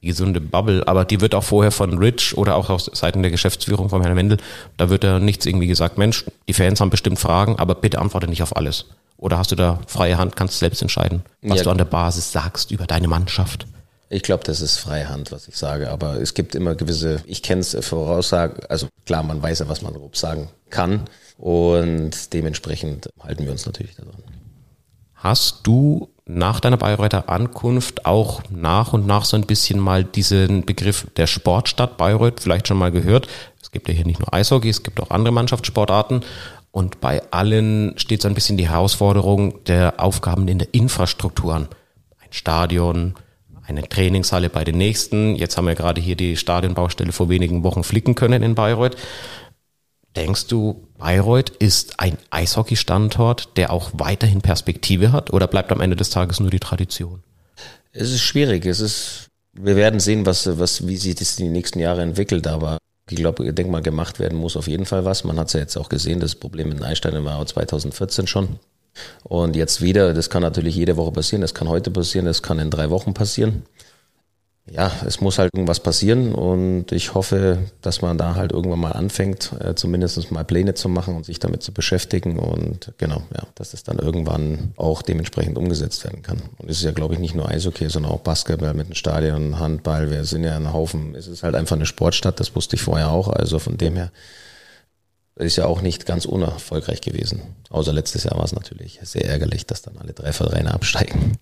Die 0.01 0.07
gesunde 0.07 0.39
Bubble, 0.39 0.87
aber 0.87 1.03
die 1.03 1.19
wird 1.19 1.35
auch 1.35 1.43
vorher 1.43 1.71
von 1.71 1.97
Rich 1.97 2.37
oder 2.37 2.55
auch 2.55 2.69
aus 2.69 2.89
Seiten 2.93 3.21
der 3.21 3.31
Geschäftsführung 3.31 3.89
von 3.89 4.01
Herrn 4.01 4.15
Wendel, 4.15 4.37
da 4.77 4.89
wird 4.89 5.03
ja 5.03 5.19
nichts 5.19 5.45
irgendwie 5.45 5.67
gesagt, 5.67 5.97
Mensch, 5.97 6.25
die 6.47 6.53
Fans 6.53 6.79
haben 6.79 6.89
bestimmt 6.89 7.19
Fragen, 7.19 7.59
aber 7.59 7.75
bitte 7.75 7.99
antworte 7.99 8.27
nicht 8.27 8.41
auf 8.41 8.55
alles. 8.55 8.85
Oder 9.17 9.37
hast 9.37 9.51
du 9.51 9.55
da 9.55 9.79
freie 9.87 10.17
Hand, 10.17 10.37
kannst 10.37 10.59
selbst 10.59 10.81
entscheiden, 10.81 11.23
was 11.41 11.57
ja. 11.57 11.63
du 11.65 11.69
an 11.69 11.77
der 11.77 11.85
Basis 11.85 12.31
sagst 12.31 12.71
über 12.71 12.87
deine 12.87 13.09
Mannschaft? 13.09 13.67
Ich 14.09 14.23
glaube, 14.23 14.43
das 14.45 14.61
ist 14.61 14.77
freie 14.77 15.09
Hand, 15.09 15.31
was 15.31 15.47
ich 15.47 15.57
sage. 15.57 15.89
Aber 15.89 16.21
es 16.21 16.33
gibt 16.33 16.55
immer 16.55 16.75
gewisse, 16.75 17.21
ich 17.25 17.41
kenne 17.41 17.61
es 17.61 17.75
Voraussagen, 17.81 18.63
also 18.69 18.87
klar, 19.05 19.23
man 19.23 19.41
weiß 19.41 19.59
ja, 19.59 19.69
was 19.69 19.81
man 19.81 19.93
grob 19.93 20.15
sagen 20.15 20.49
kann. 20.69 21.09
Und 21.37 22.31
dementsprechend 22.31 23.09
halten 23.21 23.43
wir 23.43 23.51
uns 23.51 23.65
natürlich 23.65 23.95
daran. 23.95 24.23
Hast 25.15 25.61
du 25.63 26.12
nach 26.25 26.59
deiner 26.59 26.77
Bayreuther 26.77 27.29
Ankunft 27.29 28.05
auch 28.05 28.41
nach 28.49 28.93
und 28.93 29.05
nach 29.05 29.25
so 29.25 29.35
ein 29.35 29.45
bisschen 29.45 29.79
mal 29.79 30.03
diesen 30.03 30.65
Begriff 30.65 31.07
der 31.17 31.27
Sportstadt 31.27 31.97
Bayreuth 31.97 32.39
vielleicht 32.39 32.67
schon 32.67 32.77
mal 32.77 32.91
gehört? 32.91 33.27
Es 33.61 33.71
gibt 33.71 33.87
ja 33.87 33.93
hier 33.93 34.05
nicht 34.05 34.19
nur 34.19 34.33
Eishockey, 34.33 34.69
es 34.69 34.83
gibt 34.83 35.01
auch 35.01 35.09
andere 35.09 35.33
Mannschaftssportarten. 35.33 36.23
Und 36.71 37.01
bei 37.01 37.21
allen 37.31 37.93
steht 37.97 38.21
so 38.21 38.27
ein 38.27 38.33
bisschen 38.33 38.57
die 38.57 38.69
Herausforderung 38.69 39.63
der 39.65 39.99
Aufgaben 39.99 40.47
in 40.47 40.57
der 40.57 40.73
Infrastruktur 40.73 41.53
an. 41.53 41.67
Ein 42.19 42.31
Stadion, 42.31 43.15
eine 43.67 43.87
Trainingshalle 43.87 44.49
bei 44.49 44.63
den 44.63 44.77
nächsten. 44.77 45.35
Jetzt 45.35 45.57
haben 45.57 45.67
wir 45.67 45.75
gerade 45.75 46.01
hier 46.01 46.15
die 46.15 46.35
Stadionbaustelle 46.35 47.11
vor 47.11 47.29
wenigen 47.29 47.63
Wochen 47.63 47.83
flicken 47.83 48.15
können 48.15 48.43
in 48.43 48.55
Bayreuth. 48.55 48.95
Denkst 50.15 50.47
du, 50.47 50.87
Bayreuth 51.03 51.49
ist 51.49 51.99
ein 51.99 52.17
Eishockey-Standort, 52.29 53.57
der 53.57 53.73
auch 53.73 53.91
weiterhin 53.91 54.39
Perspektive 54.39 55.11
hat 55.11 55.33
oder 55.33 55.47
bleibt 55.47 55.73
am 55.73 55.81
Ende 55.81 55.97
des 55.97 56.11
Tages 56.11 56.39
nur 56.39 56.49
die 56.49 56.61
Tradition? 56.61 57.21
Es 57.91 58.09
ist 58.09 58.21
schwierig. 58.21 58.65
Es 58.65 58.79
ist, 58.79 59.27
wir 59.51 59.75
werden 59.75 59.99
sehen, 59.99 60.25
was, 60.25 60.57
was, 60.57 60.87
wie 60.87 60.95
sich 60.95 61.15
das 61.15 61.37
in 61.39 61.47
den 61.47 61.51
nächsten 61.51 61.79
Jahren 61.79 61.99
entwickelt, 62.11 62.47
aber 62.47 62.77
ich 63.09 63.17
glaube, 63.17 63.45
ich 63.45 63.53
denke 63.53 63.69
mal, 63.69 63.81
gemacht 63.81 64.19
werden 64.19 64.37
muss 64.37 64.55
auf 64.55 64.69
jeden 64.69 64.85
Fall 64.85 65.03
was. 65.03 65.25
Man 65.25 65.37
hat 65.37 65.47
es 65.47 65.53
ja 65.53 65.59
jetzt 65.59 65.75
auch 65.75 65.89
gesehen, 65.89 66.21
das 66.21 66.35
Problem 66.35 66.71
in 66.71 66.81
Einstein 66.81 67.25
war 67.25 67.45
2014 67.45 68.25
schon. 68.25 68.59
Und 69.23 69.57
jetzt 69.57 69.81
wieder, 69.81 70.13
das 70.13 70.29
kann 70.29 70.41
natürlich 70.41 70.77
jede 70.77 70.95
Woche 70.95 71.11
passieren, 71.11 71.41
das 71.41 71.53
kann 71.53 71.67
heute 71.67 71.91
passieren, 71.91 72.27
das 72.27 72.41
kann 72.41 72.59
in 72.59 72.69
drei 72.69 72.89
Wochen 72.91 73.13
passieren. 73.13 73.63
Ja, 74.73 74.91
es 75.05 75.21
muss 75.21 75.37
halt 75.37 75.51
irgendwas 75.53 75.81
passieren 75.81 76.33
und 76.33 76.91
ich 76.91 77.13
hoffe, 77.13 77.59
dass 77.81 78.01
man 78.01 78.17
da 78.17 78.33
halt 78.33 78.51
irgendwann 78.51 78.79
mal 78.79 78.93
anfängt, 78.93 79.51
äh, 79.59 79.75
zumindest 79.75 80.31
mal 80.31 80.43
Pläne 80.43 80.73
zu 80.73 80.89
machen 80.89 81.15
und 81.15 81.27
sich 81.27 81.37
damit 81.37 81.61
zu 81.61 81.71
beschäftigen 81.71 82.39
und 82.39 82.91
genau, 82.97 83.21
ja, 83.35 83.43
dass 83.53 83.75
es 83.75 83.83
dann 83.83 83.99
irgendwann 83.99 84.73
auch 84.75 85.03
dementsprechend 85.03 85.59
umgesetzt 85.59 86.03
werden 86.05 86.23
kann. 86.23 86.41
Und 86.57 86.71
es 86.71 86.77
ist 86.77 86.85
ja, 86.85 86.91
glaube 86.91 87.13
ich, 87.13 87.19
nicht 87.19 87.35
nur 87.35 87.47
Eishockey, 87.47 87.87
sondern 87.87 88.13
auch 88.13 88.21
Basketball 88.21 88.73
mit 88.73 88.87
dem 88.87 88.95
Stadion, 88.95 89.59
Handball, 89.59 90.09
wir 90.09 90.25
sind 90.25 90.43
ja 90.43 90.55
ein 90.55 90.73
Haufen, 90.73 91.13
es 91.13 91.27
ist 91.27 91.43
halt 91.43 91.53
einfach 91.53 91.75
eine 91.75 91.85
Sportstadt, 91.85 92.39
das 92.39 92.55
wusste 92.55 92.75
ich 92.75 92.81
vorher 92.81 93.11
auch, 93.11 93.27
also 93.27 93.59
von 93.59 93.77
dem 93.77 93.95
her 93.95 94.11
ist 95.35 95.55
ja 95.55 95.67
auch 95.67 95.81
nicht 95.81 96.07
ganz 96.07 96.25
unerfolgreich 96.25 97.01
gewesen. 97.01 97.41
Außer 97.69 97.93
letztes 97.93 98.23
Jahr 98.23 98.37
war 98.37 98.45
es 98.45 98.53
natürlich 98.53 98.99
sehr 99.03 99.25
ärgerlich, 99.25 99.67
dass 99.67 99.83
dann 99.83 99.97
alle 99.99 100.13
drei 100.13 100.33
Vereine 100.33 100.73
absteigen. 100.73 101.37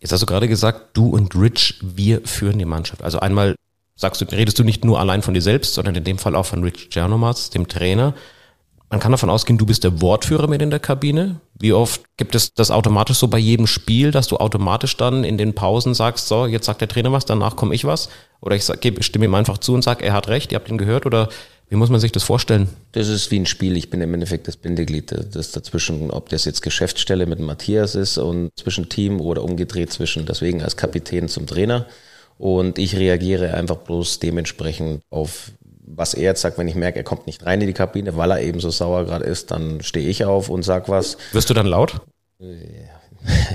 Jetzt 0.00 0.12
hast 0.12 0.20
du 0.20 0.26
gerade 0.26 0.48
gesagt, 0.48 0.96
du 0.96 1.08
und 1.08 1.34
Rich, 1.34 1.80
wir 1.82 2.20
führen 2.24 2.58
die 2.58 2.64
Mannschaft. 2.64 3.02
Also 3.02 3.18
einmal 3.20 3.56
sagst 3.96 4.20
du, 4.20 4.24
redest 4.26 4.58
du 4.58 4.64
nicht 4.64 4.84
nur 4.84 5.00
allein 5.00 5.22
von 5.22 5.34
dir 5.34 5.42
selbst, 5.42 5.74
sondern 5.74 5.94
in 5.96 6.04
dem 6.04 6.18
Fall 6.18 6.36
auch 6.36 6.46
von 6.46 6.62
Rich 6.62 6.90
Czernomatz, 6.90 7.50
dem 7.50 7.66
Trainer. 7.66 8.14
Man 8.90 9.00
kann 9.00 9.12
davon 9.12 9.28
ausgehen, 9.28 9.58
du 9.58 9.66
bist 9.66 9.84
der 9.84 10.00
Wortführer 10.00 10.46
mit 10.46 10.62
in 10.62 10.70
der 10.70 10.78
Kabine. 10.78 11.40
Wie 11.58 11.74
oft 11.74 12.02
gibt 12.16 12.34
es 12.34 12.54
das 12.54 12.70
automatisch 12.70 13.18
so 13.18 13.28
bei 13.28 13.38
jedem 13.38 13.66
Spiel, 13.66 14.12
dass 14.12 14.28
du 14.28 14.38
automatisch 14.38 14.96
dann 14.96 15.24
in 15.24 15.36
den 15.36 15.54
Pausen 15.54 15.92
sagst, 15.92 16.28
so, 16.28 16.46
jetzt 16.46 16.64
sagt 16.64 16.80
der 16.80 16.88
Trainer 16.88 17.12
was, 17.12 17.26
danach 17.26 17.56
komme 17.56 17.74
ich 17.74 17.84
was? 17.84 18.08
Oder 18.40 18.56
ich 18.56 18.64
sag, 18.64 18.78
stimme 19.00 19.26
ihm 19.26 19.34
einfach 19.34 19.58
zu 19.58 19.74
und 19.74 19.82
sage, 19.82 20.04
er 20.04 20.14
hat 20.14 20.28
recht, 20.28 20.52
ihr 20.52 20.56
habt 20.56 20.70
ihn 20.70 20.78
gehört? 20.78 21.04
Oder 21.04 21.28
wie 21.68 21.76
muss 21.76 21.90
man 21.90 22.00
sich 22.00 22.12
das 22.12 22.22
vorstellen? 22.22 22.68
Das 22.92 23.08
ist 23.08 23.30
wie 23.30 23.38
ein 23.38 23.46
Spiel. 23.46 23.76
Ich 23.76 23.90
bin 23.90 24.00
im 24.00 24.14
Endeffekt 24.14 24.48
das 24.48 24.56
Bindeglied, 24.56 25.14
das 25.32 25.52
dazwischen, 25.52 26.10
ob 26.10 26.30
das 26.30 26.44
jetzt 26.46 26.62
Geschäftsstelle 26.62 27.26
mit 27.26 27.40
Matthias 27.40 27.94
ist 27.94 28.16
und 28.16 28.50
zwischen 28.56 28.88
Team 28.88 29.20
oder 29.20 29.44
umgedreht 29.44 29.92
zwischen, 29.92 30.24
deswegen 30.24 30.62
als 30.62 30.76
Kapitän 30.76 31.28
zum 31.28 31.46
Trainer. 31.46 31.86
Und 32.38 32.78
ich 32.78 32.96
reagiere 32.96 33.54
einfach 33.54 33.76
bloß 33.76 34.20
dementsprechend 34.20 35.02
auf, 35.10 35.50
was 35.84 36.14
er 36.14 36.22
jetzt 36.22 36.40
sagt, 36.40 36.56
wenn 36.56 36.68
ich 36.68 36.74
merke, 36.74 36.98
er 36.98 37.04
kommt 37.04 37.26
nicht 37.26 37.44
rein 37.44 37.60
in 37.60 37.66
die 37.66 37.72
Kabine, 37.74 38.16
weil 38.16 38.30
er 38.30 38.40
eben 38.40 38.60
so 38.60 38.70
sauer 38.70 39.04
gerade 39.04 39.24
ist, 39.24 39.50
dann 39.50 39.82
stehe 39.82 40.08
ich 40.08 40.24
auf 40.24 40.48
und 40.48 40.62
sag 40.62 40.88
was. 40.88 41.18
Wirst 41.32 41.50
du 41.50 41.54
dann 41.54 41.66
laut? 41.66 42.00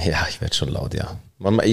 Ja, 0.05 0.27
ich 0.29 0.41
werde 0.41 0.53
schon 0.53 0.69
laut, 0.69 0.93
ja. 0.93 1.17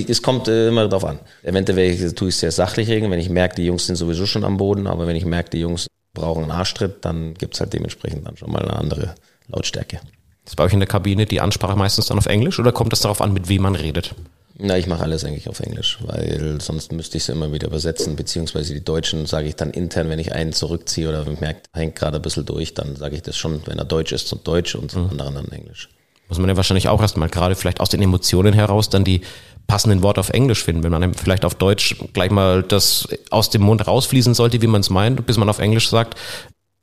Es 0.08 0.22
kommt 0.22 0.46
äh, 0.48 0.68
immer 0.68 0.88
darauf 0.88 1.04
an. 1.04 1.18
Eventuell 1.42 2.12
tue 2.12 2.28
ich 2.28 2.34
es 2.34 2.40
sehr 2.40 2.52
sachlich 2.52 2.88
regeln, 2.88 3.10
wenn 3.10 3.18
ich 3.18 3.28
merke, 3.28 3.56
die 3.56 3.66
Jungs 3.66 3.86
sind 3.86 3.96
sowieso 3.96 4.26
schon 4.26 4.44
am 4.44 4.56
Boden, 4.56 4.86
aber 4.86 5.06
wenn 5.08 5.16
ich 5.16 5.24
merke, 5.24 5.50
die 5.50 5.60
Jungs 5.60 5.86
brauchen 6.14 6.44
einen 6.44 6.52
Arschtritt, 6.52 7.04
dann 7.04 7.34
gibt 7.34 7.54
es 7.54 7.60
halt 7.60 7.72
dementsprechend 7.72 8.26
dann 8.26 8.36
schon 8.36 8.50
mal 8.50 8.62
eine 8.62 8.76
andere 8.76 9.14
Lautstärke. 9.48 10.00
Ist 10.46 10.56
bei 10.56 10.64
euch 10.64 10.72
in 10.72 10.80
der 10.80 10.88
Kabine 10.88 11.26
die 11.26 11.40
Ansprache 11.40 11.76
meistens 11.76 12.06
dann 12.06 12.18
auf 12.18 12.26
Englisch 12.26 12.58
oder 12.58 12.72
kommt 12.72 12.92
es 12.92 13.00
darauf 13.00 13.20
an, 13.20 13.32
mit 13.32 13.48
wem 13.48 13.62
man 13.62 13.74
redet? 13.74 14.14
Na, 14.62 14.76
ich 14.76 14.86
mache 14.86 15.02
alles 15.02 15.24
eigentlich 15.24 15.48
auf 15.48 15.60
Englisch, 15.60 15.98
weil 16.02 16.60
sonst 16.60 16.92
müsste 16.92 17.16
ich 17.16 17.22
es 17.22 17.28
immer 17.30 17.50
wieder 17.50 17.68
übersetzen, 17.68 18.14
beziehungsweise 18.16 18.74
die 18.74 18.84
Deutschen 18.84 19.24
sage 19.24 19.48
ich 19.48 19.56
dann 19.56 19.70
intern, 19.70 20.10
wenn 20.10 20.18
ich 20.18 20.32
einen 20.32 20.52
zurückziehe 20.52 21.08
oder 21.08 21.24
merkt, 21.40 21.70
hängt 21.72 21.96
gerade 21.96 22.16
ein 22.16 22.22
bisschen 22.22 22.44
durch, 22.44 22.74
dann 22.74 22.94
sage 22.96 23.16
ich 23.16 23.22
das 23.22 23.38
schon, 23.38 23.62
wenn 23.66 23.78
er 23.78 23.86
Deutsch 23.86 24.12
ist, 24.12 24.28
zum 24.28 24.44
Deutsch 24.44 24.74
und 24.74 24.90
zum 24.90 25.04
mhm. 25.04 25.10
anderen 25.10 25.34
dann 25.34 25.48
Englisch. 25.48 25.88
Muss 26.30 26.38
man 26.38 26.48
ja 26.48 26.56
wahrscheinlich 26.56 26.88
auch 26.88 27.02
erstmal 27.02 27.28
gerade 27.28 27.54
vielleicht 27.54 27.80
aus 27.80 27.90
den 27.90 28.00
Emotionen 28.00 28.54
heraus 28.54 28.88
dann 28.88 29.04
die 29.04 29.20
passenden 29.66 30.02
Worte 30.02 30.20
auf 30.20 30.30
Englisch 30.30 30.64
finden, 30.64 30.82
wenn 30.82 30.90
man 30.90 31.14
vielleicht 31.14 31.44
auf 31.44 31.54
Deutsch 31.54 31.96
gleich 32.12 32.30
mal 32.30 32.62
das 32.62 33.06
aus 33.30 33.50
dem 33.50 33.62
Mund 33.62 33.86
rausfließen 33.86 34.34
sollte, 34.34 34.62
wie 34.62 34.66
man 34.66 34.80
es 34.80 34.90
meint, 34.90 35.26
bis 35.26 35.36
man 35.36 35.48
auf 35.48 35.58
Englisch 35.58 35.88
sagt, 35.90 36.18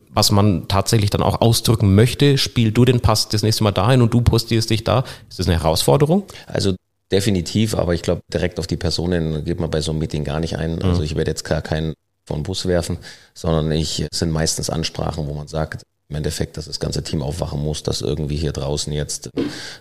was 0.10 0.32
man 0.32 0.68
tatsächlich 0.68 1.10
dann 1.10 1.22
auch 1.22 1.42
ausdrücken 1.42 1.96
möchte, 1.96 2.38
spiel 2.38 2.72
du 2.72 2.86
den 2.86 3.02
Pass 3.02 3.30
das 3.30 3.44
nächste 3.44 3.64
Mal 3.64 3.72
dahin 3.72 4.02
und 4.02 4.14
du 4.14 4.22
postierst 4.22 4.70
dich 4.70 4.84
da. 4.84 5.04
Ist 5.30 5.40
das 5.40 5.48
eine 5.48 5.58
Herausforderung? 5.58 6.24
Also 6.48 6.76
definitiv, 7.12 7.76
aber 7.76 7.94
ich 7.94 8.02
glaube, 8.02 8.22
direkt 8.32 8.60
auf 8.60 8.68
die 8.68 8.78
Personen 8.78 9.44
geht 9.46 9.60
man 9.60 9.70
bei 9.70 9.82
so 9.82 9.92
einem 9.92 10.00
Meeting 10.00 10.24
gar 10.24 10.40
nicht 10.40 10.58
ein. 10.58 10.82
Also 10.82 11.00
mhm. 11.00 11.06
ich 11.06 11.16
werde 11.16 11.32
jetzt 11.32 11.44
gar 11.44 11.62
keinen 11.62 11.94
von 12.26 12.44
Bus 12.44 12.66
werfen, 12.66 12.98
sondern 13.34 13.72
ich 13.72 14.06
es 14.12 14.20
sind 14.20 14.32
meistens 14.32 14.70
Ansprachen, 14.70 15.28
wo 15.28 15.34
man 15.34 15.48
sagt, 15.48 15.84
im 16.10 16.16
Endeffekt, 16.16 16.56
dass 16.56 16.66
das 16.66 16.80
ganze 16.80 17.04
Team 17.04 17.22
aufwachen 17.22 17.62
muss, 17.62 17.84
dass 17.84 18.02
irgendwie 18.02 18.38
hier 18.38 18.54
draußen 18.54 18.94
jetzt 18.94 19.30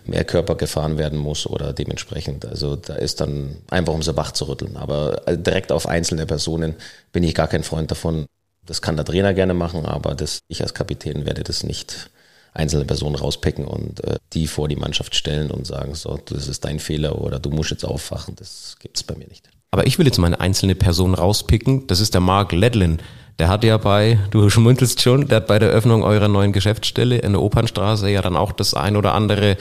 mehr 0.05 0.25
Körper 0.25 0.55
gefahren 0.55 0.97
werden 0.97 1.17
muss 1.17 1.47
oder 1.47 1.71
dementsprechend. 1.71 2.45
Also 2.45 2.75
da 2.75 2.95
ist 2.95 3.21
dann 3.21 3.57
einfach, 3.69 3.93
um 3.93 4.03
sie 4.03 4.17
wach 4.17 4.31
zu 4.31 4.45
rütteln. 4.45 4.75
Aber 4.75 5.25
äh, 5.27 5.37
direkt 5.37 5.71
auf 5.71 5.87
einzelne 5.87 6.25
Personen 6.25 6.75
bin 7.13 7.23
ich 7.23 7.33
gar 7.33 7.47
kein 7.47 7.63
Freund 7.63 7.91
davon. 7.91 8.25
Das 8.65 8.81
kann 8.81 8.97
der 8.97 9.05
Trainer 9.05 9.33
gerne 9.33 9.53
machen, 9.53 9.85
aber 9.85 10.15
das, 10.15 10.39
ich 10.49 10.61
als 10.61 10.73
Kapitän 10.73 11.25
werde 11.25 11.43
das 11.43 11.63
nicht 11.63 12.09
einzelne 12.53 12.83
Personen 12.83 13.15
rauspicken 13.15 13.65
und 13.65 14.03
äh, 14.03 14.17
die 14.33 14.47
vor 14.47 14.67
die 14.67 14.75
Mannschaft 14.75 15.15
stellen 15.15 15.51
und 15.51 15.65
sagen, 15.65 15.95
so, 15.95 16.19
das 16.25 16.49
ist 16.49 16.65
dein 16.65 16.79
Fehler 16.79 17.21
oder 17.21 17.39
du 17.39 17.51
musst 17.51 17.71
jetzt 17.71 17.85
aufwachen. 17.85 18.35
Das 18.35 18.75
gibt's 18.79 19.03
bei 19.03 19.15
mir 19.15 19.27
nicht. 19.27 19.49
Aber 19.71 19.85
ich 19.85 19.97
will 19.99 20.05
jetzt 20.05 20.17
meine 20.17 20.39
einzelne 20.41 20.75
Person 20.75 21.13
rauspicken. 21.13 21.87
Das 21.87 21.99
ist 21.99 22.13
der 22.13 22.21
Mark 22.21 22.51
Ledlin. 22.51 22.99
Der 23.39 23.49
hat 23.49 23.63
ja 23.63 23.77
bei, 23.77 24.17
du 24.31 24.49
schmunzelst 24.49 25.01
schon, 25.01 25.27
der 25.27 25.37
hat 25.37 25.47
bei 25.47 25.59
der 25.59 25.69
Öffnung 25.69 26.03
eurer 26.03 26.27
neuen 26.27 26.53
Geschäftsstelle 26.53 27.19
in 27.19 27.33
der 27.33 27.41
Opernstraße 27.41 28.09
ja 28.09 28.21
dann 28.21 28.35
auch 28.35 28.51
das 28.51 28.73
ein 28.73 28.95
oder 28.95 29.13
andere 29.13 29.57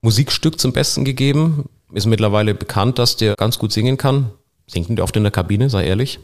Musikstück 0.00 0.58
zum 0.58 0.72
Besten 0.72 1.04
gegeben. 1.04 1.68
Ist 1.92 2.06
mittlerweile 2.06 2.54
bekannt, 2.54 2.98
dass 2.98 3.16
der 3.16 3.34
ganz 3.34 3.58
gut 3.58 3.72
singen 3.72 3.98
kann. 3.98 4.30
Singt 4.66 5.00
oft 5.00 5.16
in 5.16 5.24
der 5.24 5.32
Kabine, 5.32 5.68
sei 5.68 5.84
ehrlich? 5.86 6.20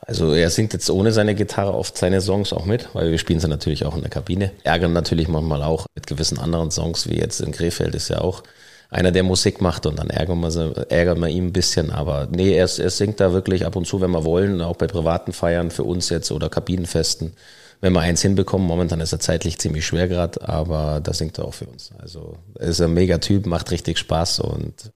Also 0.00 0.32
er 0.32 0.48
singt 0.48 0.72
jetzt 0.72 0.88
ohne 0.88 1.12
seine 1.12 1.34
Gitarre 1.34 1.74
oft 1.74 1.98
seine 1.98 2.20
Songs 2.22 2.52
auch 2.52 2.64
mit, 2.64 2.88
weil 2.94 3.10
wir 3.10 3.18
spielen 3.18 3.40
sie 3.40 3.48
natürlich 3.48 3.84
auch 3.84 3.94
in 3.94 4.00
der 4.00 4.10
Kabine. 4.10 4.52
Ärgern 4.62 4.92
natürlich 4.92 5.28
manchmal 5.28 5.62
auch 5.62 5.86
mit 5.94 6.06
gewissen 6.06 6.38
anderen 6.38 6.70
Songs, 6.70 7.08
wie 7.08 7.18
jetzt 7.18 7.40
in 7.40 7.52
Krefeld 7.52 7.94
ist 7.94 8.08
ja 8.08 8.20
auch 8.20 8.42
einer, 8.90 9.12
der 9.12 9.22
Musik 9.22 9.60
macht 9.60 9.86
und 9.86 9.98
dann 9.98 10.10
ärgern 10.10 10.40
wir, 10.40 10.90
ärgern 10.90 11.20
wir 11.20 11.28
ihn 11.28 11.46
ein 11.46 11.52
bisschen. 11.52 11.90
Aber 11.90 12.28
nee, 12.30 12.52
er, 12.52 12.68
er 12.78 12.90
singt 12.90 13.20
da 13.20 13.32
wirklich 13.32 13.66
ab 13.66 13.76
und 13.76 13.86
zu, 13.86 14.00
wenn 14.00 14.10
wir 14.10 14.24
wollen, 14.24 14.62
auch 14.62 14.76
bei 14.76 14.86
privaten 14.86 15.32
Feiern 15.32 15.70
für 15.70 15.84
uns 15.84 16.08
jetzt 16.08 16.32
oder 16.32 16.48
Kabinenfesten. 16.48 17.34
Wenn 17.80 17.92
wir 17.92 18.00
eins 18.00 18.22
hinbekommen, 18.22 18.66
momentan 18.66 19.00
ist 19.00 19.12
er 19.12 19.20
zeitlich 19.20 19.58
ziemlich 19.58 19.86
schwer 19.86 20.08
gerade, 20.08 20.46
aber 20.48 21.00
da 21.00 21.12
singt 21.12 21.38
er 21.38 21.44
auch 21.44 21.54
für 21.54 21.66
uns. 21.66 21.90
Also 21.98 22.36
er 22.58 22.68
ist 22.68 22.80
ein 22.80 22.92
mega 22.92 23.18
Typ, 23.18 23.46
macht 23.46 23.70
richtig 23.70 23.98
Spaß 23.98 24.40
und 24.40 24.90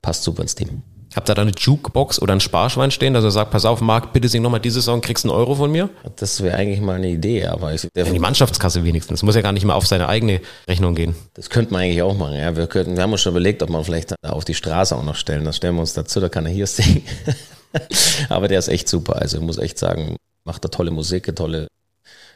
passt 0.00 0.22
super 0.22 0.42
ins 0.42 0.54
Team. 0.54 0.82
Habt 1.14 1.28
ihr 1.28 1.34
da 1.34 1.42
eine 1.42 1.50
Jukebox 1.50 2.22
oder 2.22 2.34
ein 2.34 2.40
Sparschwein 2.40 2.92
stehen, 2.92 3.14
dass 3.14 3.24
er 3.24 3.32
sagt, 3.32 3.50
pass 3.50 3.64
auf, 3.64 3.80
Marc, 3.80 4.12
bitte 4.12 4.28
sing 4.28 4.42
nochmal 4.42 4.60
diese 4.60 4.80
Song, 4.80 5.00
kriegst 5.00 5.24
einen 5.24 5.34
Euro 5.34 5.56
von 5.56 5.70
mir? 5.72 5.90
Das 6.16 6.40
wäre 6.40 6.56
eigentlich 6.56 6.80
mal 6.80 6.96
eine 6.96 7.08
Idee, 7.08 7.46
aber 7.46 7.74
ich, 7.74 7.88
der, 7.96 8.04
die 8.04 8.18
Mannschaftskasse 8.20 8.84
wenigstens. 8.84 9.24
Muss 9.24 9.34
ja 9.34 9.40
gar 9.40 9.52
nicht 9.52 9.64
mal 9.64 9.74
auf 9.74 9.86
seine 9.86 10.08
eigene 10.08 10.40
Rechnung 10.68 10.94
gehen. 10.94 11.16
Das 11.34 11.50
könnte 11.50 11.72
man 11.72 11.82
eigentlich 11.82 12.02
auch 12.02 12.16
machen, 12.16 12.36
ja. 12.36 12.56
Wir, 12.56 12.68
könnten, 12.68 12.96
wir 12.96 13.02
haben 13.02 13.10
uns 13.12 13.22
schon 13.22 13.32
überlegt, 13.32 13.62
ob 13.62 13.70
man 13.70 13.82
vielleicht 13.82 14.14
auf 14.24 14.44
die 14.44 14.54
Straße 14.54 14.94
auch 14.94 15.02
noch 15.02 15.16
stellen. 15.16 15.44
Da 15.44 15.52
stellen 15.52 15.74
wir 15.74 15.80
uns 15.80 15.94
dazu, 15.94 16.20
da 16.20 16.28
kann 16.28 16.46
er 16.46 16.52
hier 16.52 16.66
singen. 16.68 17.02
aber 18.28 18.46
der 18.46 18.60
ist 18.60 18.68
echt 18.68 18.88
super. 18.88 19.16
Also 19.16 19.38
ich 19.38 19.42
muss 19.42 19.58
echt 19.58 19.78
sagen, 19.78 20.16
macht 20.44 20.64
da 20.64 20.68
tolle 20.68 20.92
Musik, 20.92 21.34
tolle, 21.34 21.66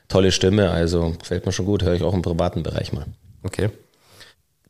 tolle 0.08 0.32
Stimme. 0.32 0.70
Also 0.70 1.14
gefällt 1.16 1.46
mir 1.46 1.52
schon 1.52 1.66
gut, 1.66 1.84
höre 1.84 1.94
ich 1.94 2.02
auch 2.02 2.14
im 2.14 2.22
privaten 2.22 2.64
Bereich 2.64 2.92
mal. 2.92 3.06
Okay. 3.44 3.70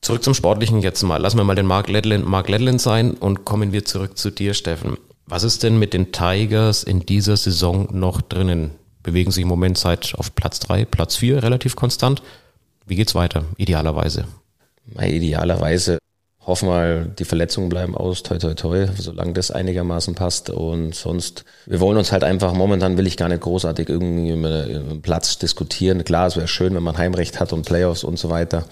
Zurück 0.04 0.22
zum 0.22 0.34
Sportlichen 0.34 0.82
jetzt 0.82 1.02
mal. 1.02 1.16
Lassen 1.16 1.38
wir 1.38 1.44
mal 1.44 1.54
den 1.54 1.64
Mark 1.64 1.88
Ledlin, 1.88 2.28
Mark 2.28 2.50
Ledlin 2.50 2.78
sein 2.78 3.12
und 3.12 3.46
kommen 3.46 3.72
wir 3.72 3.86
zurück 3.86 4.18
zu 4.18 4.30
dir, 4.30 4.52
Steffen. 4.52 4.98
Was 5.24 5.44
ist 5.44 5.62
denn 5.62 5.78
mit 5.78 5.94
den 5.94 6.12
Tigers 6.12 6.82
in 6.82 7.06
dieser 7.06 7.38
Saison 7.38 7.88
noch 7.90 8.20
drinnen? 8.20 8.72
Bewegen 9.02 9.30
sich 9.30 9.40
im 9.40 9.48
Moment 9.48 9.78
seit 9.78 10.14
auf 10.16 10.34
Platz 10.34 10.58
drei, 10.58 10.84
Platz 10.84 11.16
vier 11.16 11.42
relativ 11.42 11.74
konstant. 11.74 12.20
Wie 12.84 12.96
geht's 12.96 13.14
weiter, 13.14 13.44
idealerweise? 13.56 14.26
Idealerweise 15.00 15.96
hoffen 16.44 16.68
wir, 16.68 17.06
die 17.06 17.24
Verletzungen 17.24 17.70
bleiben 17.70 17.96
aus, 17.96 18.22
toi 18.22 18.36
toi 18.36 18.52
toi, 18.52 18.86
solange 18.98 19.32
das 19.32 19.50
einigermaßen 19.50 20.14
passt. 20.14 20.50
Und 20.50 20.94
sonst, 20.94 21.46
wir 21.64 21.80
wollen 21.80 21.96
uns 21.96 22.12
halt 22.12 22.24
einfach, 22.24 22.52
momentan 22.52 22.98
will 22.98 23.06
ich 23.06 23.16
gar 23.16 23.30
nicht 23.30 23.40
großartig 23.40 23.88
irgendwie 23.88 24.32
einen 24.32 25.00
Platz 25.00 25.38
diskutieren. 25.38 26.04
Klar, 26.04 26.26
es 26.26 26.36
wäre 26.36 26.46
schön, 26.46 26.74
wenn 26.74 26.82
man 26.82 26.98
Heimrecht 26.98 27.40
hat 27.40 27.54
und 27.54 27.64
Playoffs 27.64 28.04
und 28.04 28.18
so 28.18 28.28
weiter. 28.28 28.66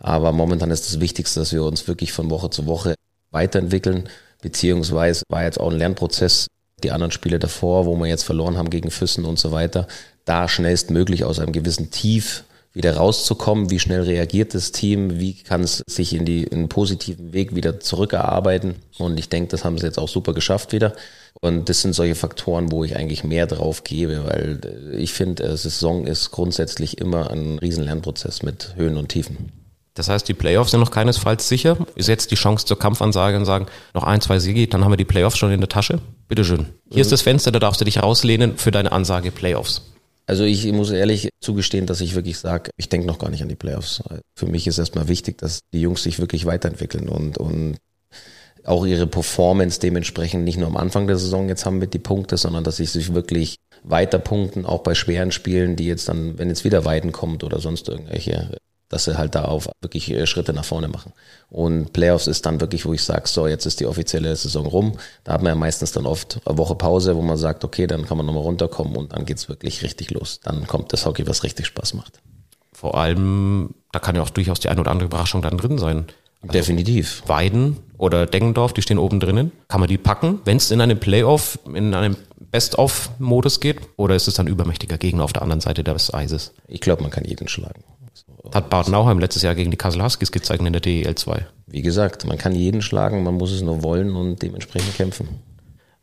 Aber 0.00 0.32
momentan 0.32 0.70
ist 0.70 0.86
das 0.86 1.00
Wichtigste, 1.00 1.40
dass 1.40 1.52
wir 1.52 1.64
uns 1.64 1.88
wirklich 1.88 2.12
von 2.12 2.30
Woche 2.30 2.50
zu 2.50 2.66
Woche 2.66 2.94
weiterentwickeln, 3.30 4.08
beziehungsweise 4.42 5.22
war 5.28 5.42
jetzt 5.42 5.58
auch 5.60 5.70
ein 5.70 5.78
Lernprozess, 5.78 6.46
die 6.82 6.90
anderen 6.90 7.12
Spiele 7.12 7.38
davor, 7.38 7.86
wo 7.86 7.96
wir 7.96 8.06
jetzt 8.06 8.24
verloren 8.24 8.58
haben 8.58 8.70
gegen 8.70 8.90
Füssen 8.90 9.24
und 9.24 9.38
so 9.38 9.50
weiter, 9.52 9.86
da 10.24 10.48
schnellstmöglich 10.48 11.24
aus 11.24 11.38
einem 11.38 11.52
gewissen 11.52 11.90
Tief 11.90 12.44
wieder 12.76 12.96
rauszukommen, 12.96 13.70
wie 13.70 13.78
schnell 13.78 14.02
reagiert 14.02 14.54
das 14.54 14.70
Team, 14.70 15.18
wie 15.18 15.32
kann 15.32 15.62
es 15.62 15.82
sich 15.88 16.12
in, 16.12 16.26
die, 16.26 16.42
in 16.42 16.58
einen 16.58 16.68
positiven 16.68 17.32
Weg 17.32 17.54
wieder 17.54 17.80
zurückerarbeiten. 17.80 18.74
Und 18.98 19.18
ich 19.18 19.30
denke, 19.30 19.48
das 19.48 19.64
haben 19.64 19.78
sie 19.78 19.86
jetzt 19.86 19.98
auch 19.98 20.10
super 20.10 20.34
geschafft 20.34 20.72
wieder. 20.72 20.94
Und 21.40 21.70
das 21.70 21.80
sind 21.80 21.94
solche 21.94 22.14
Faktoren, 22.14 22.70
wo 22.70 22.84
ich 22.84 22.94
eigentlich 22.94 23.24
mehr 23.24 23.46
drauf 23.46 23.82
gebe, 23.82 24.26
weil 24.26 24.60
ich 24.94 25.14
finde, 25.14 25.56
Saison 25.56 26.06
ist 26.06 26.32
grundsätzlich 26.32 26.98
immer 26.98 27.30
ein 27.30 27.58
riesen 27.58 27.84
Lernprozess 27.84 28.42
mit 28.42 28.74
Höhen 28.76 28.98
und 28.98 29.08
Tiefen. 29.08 29.52
Das 29.96 30.08
heißt, 30.10 30.28
die 30.28 30.34
Playoffs 30.34 30.70
sind 30.70 30.80
noch 30.80 30.90
keinesfalls 30.90 31.48
sicher. 31.48 31.78
Ist 31.96 32.08
jetzt 32.08 32.30
die 32.30 32.34
Chance 32.36 32.66
zur 32.66 32.78
Kampfansage 32.78 33.36
und 33.36 33.46
sagen, 33.46 33.66
noch 33.94 34.04
ein, 34.04 34.20
zwei 34.20 34.38
Siege, 34.38 34.68
dann 34.68 34.84
haben 34.84 34.92
wir 34.92 34.98
die 34.98 35.06
Playoffs 35.06 35.38
schon 35.38 35.50
in 35.50 35.60
der 35.60 35.70
Tasche. 35.70 36.00
Bitteschön. 36.28 36.66
Hier 36.88 36.96
mhm. 36.96 37.00
ist 37.00 37.12
das 37.12 37.22
Fenster, 37.22 37.50
da 37.50 37.58
darfst 37.58 37.80
du 37.80 37.84
dich 37.84 38.02
rauslehnen 38.02 38.58
für 38.58 38.70
deine 38.70 38.92
Ansage 38.92 39.30
Playoffs. 39.30 39.82
Also 40.26 40.44
ich 40.44 40.70
muss 40.72 40.90
ehrlich 40.90 41.30
zugestehen, 41.40 41.86
dass 41.86 42.00
ich 42.00 42.14
wirklich 42.14 42.38
sage, 42.38 42.70
ich 42.76 42.88
denke 42.88 43.06
noch 43.06 43.18
gar 43.18 43.30
nicht 43.30 43.42
an 43.42 43.48
die 43.48 43.54
Playoffs. 43.54 44.02
Für 44.34 44.46
mich 44.46 44.66
ist 44.66 44.78
erstmal 44.78 45.08
wichtig, 45.08 45.38
dass 45.38 45.60
die 45.72 45.80
Jungs 45.80 46.02
sich 46.02 46.18
wirklich 46.18 46.44
weiterentwickeln 46.44 47.08
und, 47.08 47.38
und 47.38 47.76
auch 48.64 48.84
ihre 48.84 49.06
Performance 49.06 49.80
dementsprechend 49.80 50.44
nicht 50.44 50.58
nur 50.58 50.66
am 50.66 50.76
Anfang 50.76 51.06
der 51.06 51.16
Saison 51.16 51.48
jetzt 51.48 51.64
haben 51.64 51.78
mit 51.78 51.94
die 51.94 52.00
Punkte, 52.00 52.36
sondern 52.36 52.64
dass 52.64 52.76
sie 52.76 52.86
sich 52.86 53.14
wirklich 53.14 53.56
weiter 53.84 54.18
punkten, 54.18 54.66
auch 54.66 54.82
bei 54.82 54.94
schweren 54.94 55.30
Spielen, 55.30 55.76
die 55.76 55.86
jetzt 55.86 56.08
dann, 56.08 56.38
wenn 56.38 56.48
jetzt 56.48 56.64
wieder 56.64 56.84
Weiden 56.84 57.12
kommt 57.12 57.44
oder 57.44 57.60
sonst 57.60 57.88
irgendwelche 57.88 58.58
dass 58.88 59.04
sie 59.04 59.18
halt 59.18 59.34
da 59.34 59.44
auf 59.44 59.68
wirklich 59.80 60.10
äh, 60.10 60.26
Schritte 60.26 60.52
nach 60.52 60.64
vorne 60.64 60.88
machen. 60.88 61.12
Und 61.48 61.92
Playoffs 61.92 62.26
ist 62.26 62.46
dann 62.46 62.60
wirklich, 62.60 62.86
wo 62.86 62.92
ich 62.92 63.02
sage, 63.02 63.26
so, 63.26 63.46
jetzt 63.46 63.66
ist 63.66 63.80
die 63.80 63.86
offizielle 63.86 64.34
Saison 64.34 64.66
rum. 64.66 64.98
Da 65.24 65.32
hat 65.32 65.42
man 65.42 65.50
ja 65.50 65.54
meistens 65.54 65.92
dann 65.92 66.06
oft 66.06 66.40
eine 66.44 66.58
Woche 66.58 66.74
Pause, 66.74 67.16
wo 67.16 67.22
man 67.22 67.36
sagt, 67.36 67.64
okay, 67.64 67.86
dann 67.86 68.06
kann 68.06 68.16
man 68.16 68.26
nochmal 68.26 68.42
runterkommen 68.42 68.96
und 68.96 69.12
dann 69.12 69.24
geht's 69.24 69.48
wirklich 69.48 69.82
richtig 69.82 70.10
los. 70.10 70.40
Dann 70.42 70.66
kommt 70.66 70.92
das 70.92 71.06
Hockey, 71.06 71.26
was 71.26 71.42
richtig 71.42 71.66
Spaß 71.66 71.94
macht. 71.94 72.20
Vor 72.72 72.96
allem, 72.96 73.74
da 73.92 73.98
kann 73.98 74.16
ja 74.16 74.22
auch 74.22 74.30
durchaus 74.30 74.60
die 74.60 74.68
eine 74.68 74.80
oder 74.80 74.90
andere 74.90 75.06
Überraschung 75.06 75.42
dann 75.42 75.56
drin 75.56 75.78
sein. 75.78 76.06
Also 76.42 76.52
Definitiv. 76.52 77.22
Weiden 77.26 77.78
oder 77.98 78.26
Deggendorf, 78.26 78.72
die 78.72 78.82
stehen 78.82 78.98
oben 78.98 79.20
drinnen. 79.20 79.52
Kann 79.68 79.80
man 79.80 79.88
die 79.88 79.98
packen, 79.98 80.40
wenn 80.44 80.58
es 80.58 80.70
in 80.70 80.80
einem 80.80 81.00
Playoff, 81.00 81.58
in 81.72 81.94
einem 81.94 82.16
Best-of-Modus 82.50 83.60
geht? 83.60 83.80
Oder 83.96 84.14
ist 84.14 84.28
es 84.28 84.34
dann 84.34 84.46
übermächtiger 84.46 84.98
Gegner 84.98 85.24
auf 85.24 85.32
der 85.32 85.42
anderen 85.42 85.60
Seite 85.60 85.82
des 85.82 86.12
Eises? 86.12 86.52
Ich 86.68 86.80
glaube, 86.80 87.02
man 87.02 87.10
kann 87.10 87.24
jeden 87.24 87.48
schlagen. 87.48 87.82
Hat 88.54 88.70
Bad 88.70 88.88
Nauheim 88.88 89.18
letztes 89.18 89.42
Jahr 89.42 89.54
gegen 89.54 89.70
die 89.70 89.76
Kassel 89.76 90.02
Huskies 90.02 90.32
gezeigt 90.32 90.62
in 90.62 90.72
der 90.72 90.80
DEL 90.80 91.14
2. 91.14 91.46
Wie 91.66 91.82
gesagt, 91.82 92.24
man 92.26 92.38
kann 92.38 92.54
jeden 92.54 92.82
schlagen, 92.82 93.22
man 93.22 93.34
muss 93.34 93.52
es 93.52 93.62
nur 93.62 93.82
wollen 93.82 94.14
und 94.14 94.42
dementsprechend 94.42 94.94
kämpfen. 94.94 95.28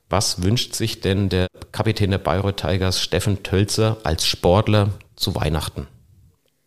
Was 0.10 0.44
wünscht 0.44 0.76
sich 0.76 1.02
denn 1.02 1.30
der 1.30 1.48
Kapitän 1.72 2.12
der 2.12 2.18
Bayreuth 2.20 2.58
Tigers, 2.58 3.02
Steffen 3.02 3.42
Tölzer, 3.44 3.98
als 4.04 4.28
Sportler 4.28 4.90
zu 5.16 5.34
Weihnachten? 5.36 5.88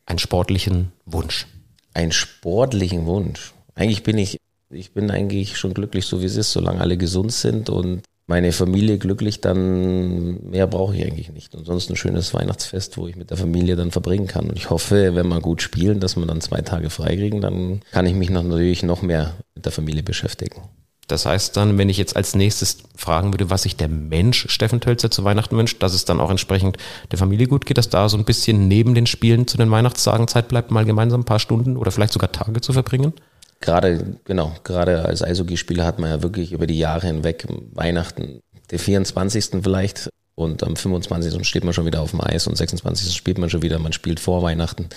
Einen 0.07 0.19
sportlichen 0.19 0.93
Wunsch. 1.05 1.47
Einen 1.95 2.13
sportlichen 2.13 3.07
Wunsch. 3.07 3.53
Eigentlich 3.75 4.03
bin 4.03 4.19
ich, 4.19 4.39
ich 4.71 4.93
bin 4.93 5.11
eigentlich 5.11 5.59
schon 5.59 5.75
glücklich, 5.75 6.07
so 6.07 6.23
wie 6.23 6.27
es 6.27 6.37
ist, 6.37 6.53
solange 6.53 6.81
alle 6.81 6.97
gesund 6.97 7.33
sind 7.33 7.71
und 7.71 8.03
meine 8.27 8.51
Familie 8.53 8.99
glücklich, 8.99 9.41
dann 9.41 10.51
mehr 10.51 10.67
brauche 10.67 10.97
ich 10.97 11.05
eigentlich 11.05 11.31
nicht. 11.31 11.55
Und 11.55 11.65
sonst 11.65 11.89
ein 11.91 11.97
schönes 11.97 12.35
Weihnachtsfest, 12.35 12.97
wo 12.97 13.07
ich 13.07 13.17
mit 13.17 13.31
der 13.31 13.37
Familie 13.37 13.77
dann 13.77 13.93
verbringen 13.93 14.27
kann. 14.27 14.49
Und 14.49 14.57
ich 14.57 14.71
hoffe, 14.71 15.15
wenn 15.15 15.29
wir 15.29 15.41
gut 15.41 15.63
spielen, 15.63 16.01
dass 16.01 16.17
wir 16.17 16.27
dann 16.27 16.41
zwei 16.41 16.61
Tage 16.61 16.91
freikriegen, 16.91 17.41
dann 17.41 17.81
kann 17.93 18.07
ich 18.07 18.15
mich 18.15 18.31
noch 18.31 18.43
natürlich 18.43 18.83
noch 18.83 19.03
mehr 19.03 19.35
mit 19.55 19.65
der 19.65 19.73
Familie 19.73 20.03
beschäftigen. 20.03 20.63
Das 21.07 21.25
heißt 21.25 21.57
dann, 21.57 21.79
wenn 21.79 21.89
ich 21.89 21.99
jetzt 21.99 22.17
als 22.17 22.35
nächstes 22.35 22.79
fragen 22.97 23.33
würde, 23.33 23.49
was 23.49 23.63
sich 23.63 23.77
der 23.77 23.89
Mensch 23.89 24.47
Steffen 24.49 24.81
Tölzer 24.81 25.09
zu 25.09 25.23
Weihnachten 25.23 25.57
wünscht, 25.57 25.81
dass 25.81 25.95
es 25.95 26.05
dann 26.05 26.21
auch 26.21 26.31
entsprechend 26.31 26.79
der 27.13 27.19
Familie 27.19 27.47
gut 27.47 27.65
geht, 27.65 27.79
dass 27.79 27.91
da 27.91 28.09
so 28.09 28.17
ein 28.17 28.25
bisschen 28.25 28.67
neben 28.67 28.97
den 28.97 29.07
Spielen 29.07 29.47
zu 29.47 29.57
den 29.57 29.71
Weihnachtstagen 29.71 30.27
Zeit 30.27 30.49
bleibt, 30.49 30.73
mal 30.73 30.85
gemeinsam 30.85 31.21
ein 31.21 31.25
paar 31.25 31.39
Stunden 31.39 31.77
oder 31.77 31.93
vielleicht 31.93 32.13
sogar 32.13 32.33
Tage 32.33 32.61
zu 32.61 32.73
verbringen? 32.73 33.13
Gerade, 33.61 34.19
genau, 34.25 34.55
gerade 34.65 35.05
als 35.05 35.23
Eishockeyspieler 35.23 35.85
hat 35.85 35.99
man 35.99 36.11
ja 36.11 36.23
wirklich 36.23 36.53
über 36.53 36.67
die 36.67 36.79
Jahre 36.79 37.07
hinweg 37.07 37.47
Weihnachten, 37.73 38.41
der 38.71 38.79
24. 38.79 39.63
vielleicht 39.63 40.11
und 40.35 40.63
am 40.63 40.77
25. 40.77 41.47
steht 41.47 41.65
man 41.65 41.73
schon 41.73 41.87
wieder 41.87 42.03
auf 42.03 42.11
dem 42.11 42.21
Eis 42.21 42.47
und 42.47 42.57
26. 42.57 43.15
spielt 43.17 43.39
man 43.39 43.51
schon 43.51 43.63
wieder, 43.63 43.79
man 43.79 43.93
spielt 43.93 44.21
vor 44.21 44.43
Weihnachten. 44.43 44.89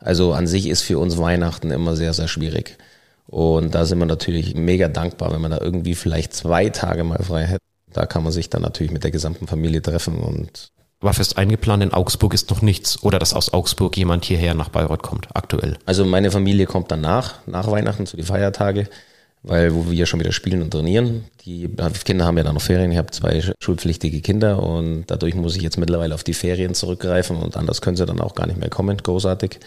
Also 0.00 0.32
an 0.32 0.46
sich 0.46 0.66
ist 0.66 0.82
für 0.82 0.98
uns 0.98 1.18
Weihnachten 1.18 1.70
immer 1.70 1.96
sehr, 1.96 2.12
sehr 2.12 2.28
schwierig. 2.28 2.78
Und 3.26 3.74
da 3.74 3.84
sind 3.84 3.98
wir 3.98 4.06
natürlich 4.06 4.54
mega 4.54 4.88
dankbar, 4.88 5.32
wenn 5.32 5.40
man 5.40 5.50
da 5.50 5.58
irgendwie 5.60 5.94
vielleicht 5.94 6.32
zwei 6.32 6.70
Tage 6.70 7.04
mal 7.04 7.22
frei 7.22 7.44
hätte. 7.44 7.64
Da 7.92 8.06
kann 8.06 8.22
man 8.22 8.32
sich 8.32 8.50
dann 8.50 8.62
natürlich 8.62 8.92
mit 8.92 9.04
der 9.04 9.10
gesamten 9.10 9.46
Familie 9.46 9.82
treffen 9.82 10.18
und 10.18 10.70
war 11.00 11.14
fest 11.14 11.38
eingeplant, 11.38 11.82
in 11.82 11.92
Augsburg 11.92 12.34
ist 12.34 12.50
noch 12.50 12.62
nichts 12.62 13.02
oder 13.02 13.18
dass 13.18 13.34
aus 13.34 13.52
Augsburg 13.52 13.96
jemand 13.96 14.24
hierher 14.24 14.54
nach 14.54 14.68
Bayreuth 14.68 15.02
kommt, 15.02 15.28
aktuell? 15.34 15.78
Also 15.86 16.04
meine 16.04 16.30
Familie 16.30 16.66
kommt 16.66 16.90
danach, 16.90 17.34
nach 17.46 17.70
Weihnachten 17.70 18.06
zu 18.06 18.16
den 18.16 18.26
Feiertage, 18.26 18.88
weil 19.42 19.74
wo 19.74 19.90
wir 19.90 20.06
schon 20.06 20.18
wieder 20.18 20.32
spielen 20.32 20.62
und 20.62 20.70
trainieren. 20.72 21.24
Die 21.44 21.70
Kinder 22.04 22.26
haben 22.26 22.36
ja 22.36 22.44
dann 22.44 22.54
noch 22.54 22.62
Ferien, 22.62 22.90
ich 22.90 22.98
habe 22.98 23.10
zwei 23.12 23.42
schulpflichtige 23.60 24.20
Kinder 24.20 24.62
und 24.62 25.04
dadurch 25.06 25.34
muss 25.34 25.56
ich 25.56 25.62
jetzt 25.62 25.78
mittlerweile 25.78 26.14
auf 26.14 26.24
die 26.24 26.34
Ferien 26.34 26.74
zurückgreifen 26.74 27.36
und 27.36 27.56
anders 27.56 27.80
können 27.80 27.96
sie 27.96 28.06
dann 28.06 28.20
auch 28.20 28.34
gar 28.34 28.46
nicht 28.46 28.58
mehr 28.58 28.70
kommen, 28.70 28.96
großartig. 28.96 29.60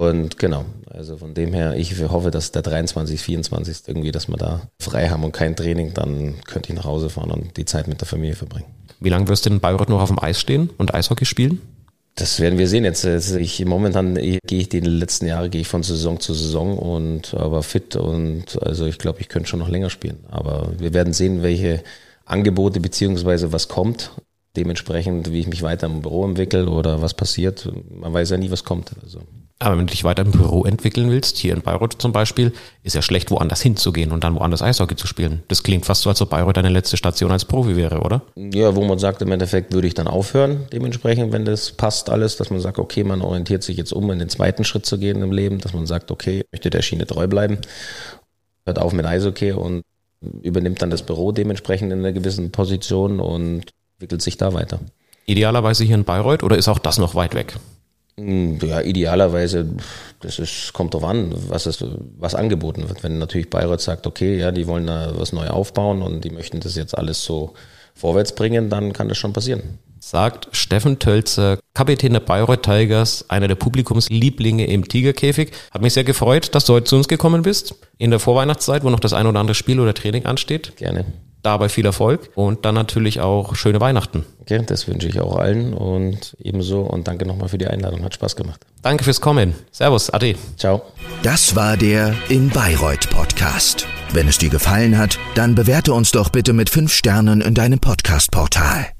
Und 0.00 0.38
genau, 0.38 0.64
also 0.90 1.16
von 1.16 1.34
dem 1.34 1.52
her, 1.52 1.74
ich 1.74 2.00
hoffe, 2.08 2.30
dass 2.30 2.52
der 2.52 2.62
23, 2.62 3.20
24 3.20 3.82
irgendwie, 3.88 4.12
dass 4.12 4.28
wir 4.28 4.36
da 4.36 4.62
frei 4.80 5.08
haben 5.08 5.24
und 5.24 5.32
kein 5.32 5.56
Training, 5.56 5.92
dann 5.92 6.36
könnte 6.46 6.70
ich 6.70 6.76
nach 6.76 6.84
Hause 6.84 7.10
fahren 7.10 7.32
und 7.32 7.56
die 7.56 7.64
Zeit 7.64 7.88
mit 7.88 8.00
der 8.00 8.06
Familie 8.06 8.36
verbringen. 8.36 8.66
Wie 9.00 9.08
lange 9.08 9.26
wirst 9.26 9.46
du 9.46 9.50
in 9.50 9.58
Bayreuth 9.58 9.88
noch 9.88 10.00
auf 10.00 10.08
dem 10.08 10.22
Eis 10.22 10.40
stehen 10.40 10.70
und 10.78 10.94
Eishockey 10.94 11.24
spielen? 11.24 11.60
Das 12.14 12.40
werden 12.40 12.58
wir 12.58 12.68
sehen. 12.68 12.84
Jetzt, 12.84 13.04
ich, 13.04 13.64
momentan 13.64 14.14
gehe 14.14 14.40
ich 14.48 14.68
die 14.68 14.80
letzten 14.80 15.26
Jahre 15.26 15.50
gehe 15.50 15.60
ich 15.60 15.68
von 15.68 15.82
Saison 15.82 16.18
zu 16.18 16.32
Saison 16.34 16.78
und 16.78 17.34
aber 17.34 17.62
fit 17.62 17.94
und 17.94 18.60
also 18.62 18.86
ich 18.86 18.98
glaube, 18.98 19.20
ich 19.20 19.28
könnte 19.28 19.48
schon 19.48 19.60
noch 19.60 19.68
länger 19.68 19.90
spielen. 19.90 20.18
Aber 20.28 20.72
wir 20.78 20.94
werden 20.94 21.12
sehen, 21.12 21.42
welche 21.42 21.82
Angebote 22.24 22.80
beziehungsweise 22.80 23.52
was 23.52 23.68
kommt. 23.68 24.12
Dementsprechend, 24.56 25.32
wie 25.32 25.40
ich 25.40 25.46
mich 25.46 25.62
weiter 25.62 25.86
im 25.86 26.02
Büro 26.02 26.24
entwickle 26.24 26.68
oder 26.68 27.02
was 27.02 27.14
passiert. 27.14 27.70
Man 27.90 28.12
weiß 28.12 28.30
ja 28.30 28.36
nie, 28.36 28.50
was 28.50 28.64
kommt. 28.64 28.92
Also. 29.02 29.20
Aber 29.60 29.76
wenn 29.76 29.88
du 29.88 29.90
dich 29.90 30.04
weiter 30.04 30.22
im 30.22 30.30
Büro 30.30 30.64
entwickeln 30.64 31.10
willst, 31.10 31.36
hier 31.36 31.52
in 31.52 31.62
Bayreuth 31.62 32.00
zum 32.00 32.12
Beispiel, 32.12 32.52
ist 32.84 32.94
ja 32.94 33.02
schlecht, 33.02 33.32
woanders 33.32 33.60
hinzugehen 33.60 34.12
und 34.12 34.22
dann 34.22 34.36
woanders 34.36 34.62
Eishockey 34.62 34.94
zu 34.94 35.08
spielen. 35.08 35.42
Das 35.48 35.64
klingt 35.64 35.84
fast 35.84 36.02
so, 36.02 36.10
als 36.10 36.22
ob 36.22 36.30
Bayreuth 36.30 36.56
deine 36.56 36.68
letzte 36.68 36.96
Station 36.96 37.32
als 37.32 37.44
Profi 37.44 37.74
wäre, 37.74 38.00
oder? 38.00 38.22
Ja, 38.36 38.76
wo 38.76 38.84
man 38.84 39.00
sagt, 39.00 39.20
im 39.20 39.32
Endeffekt 39.32 39.72
würde 39.72 39.88
ich 39.88 39.94
dann 39.94 40.06
aufhören, 40.06 40.66
dementsprechend, 40.72 41.32
wenn 41.32 41.44
das 41.44 41.72
passt 41.72 42.08
alles, 42.08 42.36
dass 42.36 42.50
man 42.50 42.60
sagt, 42.60 42.78
okay, 42.78 43.02
man 43.02 43.20
orientiert 43.20 43.64
sich 43.64 43.76
jetzt 43.76 43.92
um, 43.92 44.08
in 44.12 44.20
den 44.20 44.28
zweiten 44.28 44.64
Schritt 44.64 44.86
zu 44.86 44.96
gehen 44.96 45.22
im 45.22 45.32
Leben, 45.32 45.58
dass 45.58 45.72
man 45.72 45.86
sagt, 45.86 46.12
okay, 46.12 46.40
ich 46.40 46.46
möchte 46.52 46.70
der 46.70 46.82
Schiene 46.82 47.06
treu 47.06 47.26
bleiben, 47.26 47.58
hört 48.64 48.78
auf 48.78 48.92
mit 48.92 49.06
Eishockey 49.06 49.52
und 49.52 49.82
übernimmt 50.42 50.82
dann 50.82 50.90
das 50.90 51.02
Büro 51.02 51.32
dementsprechend 51.32 51.92
in 51.92 51.98
einer 51.98 52.12
gewissen 52.12 52.52
Position 52.52 53.18
und 53.18 53.70
entwickelt 53.94 54.22
sich 54.22 54.36
da 54.36 54.52
weiter. 54.54 54.78
Idealerweise 55.26 55.82
hier 55.82 55.96
in 55.96 56.04
Bayreuth 56.04 56.44
oder 56.44 56.56
ist 56.56 56.68
auch 56.68 56.78
das 56.78 56.98
noch 56.98 57.16
weit 57.16 57.34
weg? 57.34 57.56
Hm, 58.18 58.58
ja, 58.60 58.80
idealerweise, 58.80 59.64
das 60.18 60.40
ist, 60.40 60.72
kommt 60.72 60.92
drauf 60.92 61.04
an, 61.04 61.32
was 61.48 61.66
es, 61.66 61.84
was 62.18 62.34
angeboten 62.34 62.88
wird. 62.88 63.04
Wenn 63.04 63.18
natürlich 63.18 63.48
Bayreuth 63.48 63.80
sagt, 63.80 64.08
okay, 64.08 64.36
ja, 64.36 64.50
die 64.50 64.66
wollen 64.66 64.88
da 64.88 65.12
was 65.14 65.32
neu 65.32 65.46
aufbauen 65.46 66.02
und 66.02 66.24
die 66.24 66.30
möchten 66.30 66.58
das 66.58 66.74
jetzt 66.74 66.98
alles 66.98 67.22
so 67.22 67.54
vorwärts 67.94 68.34
bringen, 68.34 68.70
dann 68.70 68.92
kann 68.92 69.08
das 69.08 69.18
schon 69.18 69.32
passieren. 69.32 69.78
Sagt 70.00 70.48
Steffen 70.50 70.98
Tölzer, 70.98 71.58
Kapitän 71.74 72.12
der 72.12 72.20
Bayreuth 72.20 72.64
Tigers, 72.64 73.24
einer 73.28 73.46
der 73.46 73.54
Publikumslieblinge 73.54 74.66
im 74.66 74.88
Tigerkäfig. 74.88 75.52
Hat 75.70 75.82
mich 75.82 75.92
sehr 75.92 76.04
gefreut, 76.04 76.56
dass 76.56 76.64
du 76.64 76.74
heute 76.74 76.84
zu 76.84 76.96
uns 76.96 77.06
gekommen 77.06 77.42
bist. 77.42 77.76
In 77.98 78.10
der 78.10 78.18
Vorweihnachtszeit, 78.18 78.82
wo 78.82 78.90
noch 78.90 79.00
das 79.00 79.12
ein 79.12 79.26
oder 79.26 79.38
andere 79.38 79.54
Spiel 79.54 79.78
oder 79.78 79.94
Training 79.94 80.26
ansteht. 80.26 80.76
Gerne. 80.76 81.04
Dabei 81.42 81.68
viel 81.68 81.86
Erfolg 81.86 82.30
und 82.34 82.64
dann 82.64 82.74
natürlich 82.74 83.20
auch 83.20 83.54
schöne 83.54 83.80
Weihnachten. 83.80 84.24
Okay, 84.40 84.62
das 84.66 84.88
wünsche 84.88 85.08
ich 85.08 85.20
auch 85.20 85.36
allen 85.36 85.74
und 85.74 86.36
ebenso 86.42 86.80
und 86.80 87.08
danke 87.08 87.26
nochmal 87.26 87.48
für 87.48 87.58
die 87.58 87.66
Einladung. 87.66 88.02
Hat 88.04 88.14
Spaß 88.14 88.36
gemacht. 88.36 88.60
Danke 88.82 89.04
fürs 89.04 89.20
Kommen. 89.20 89.54
Servus, 89.70 90.10
Ade. 90.10 90.36
Ciao. 90.56 90.82
Das 91.22 91.54
war 91.54 91.76
der 91.76 92.14
In 92.28 92.48
Bayreuth 92.50 93.10
Podcast. 93.10 93.86
Wenn 94.12 94.28
es 94.28 94.38
dir 94.38 94.50
gefallen 94.50 94.96
hat, 94.96 95.18
dann 95.34 95.54
bewerte 95.54 95.92
uns 95.92 96.12
doch 96.12 96.30
bitte 96.30 96.52
mit 96.52 96.70
fünf 96.70 96.92
Sternen 96.92 97.40
in 97.40 97.54
deinem 97.54 97.78
Podcast-Portal. 97.78 98.97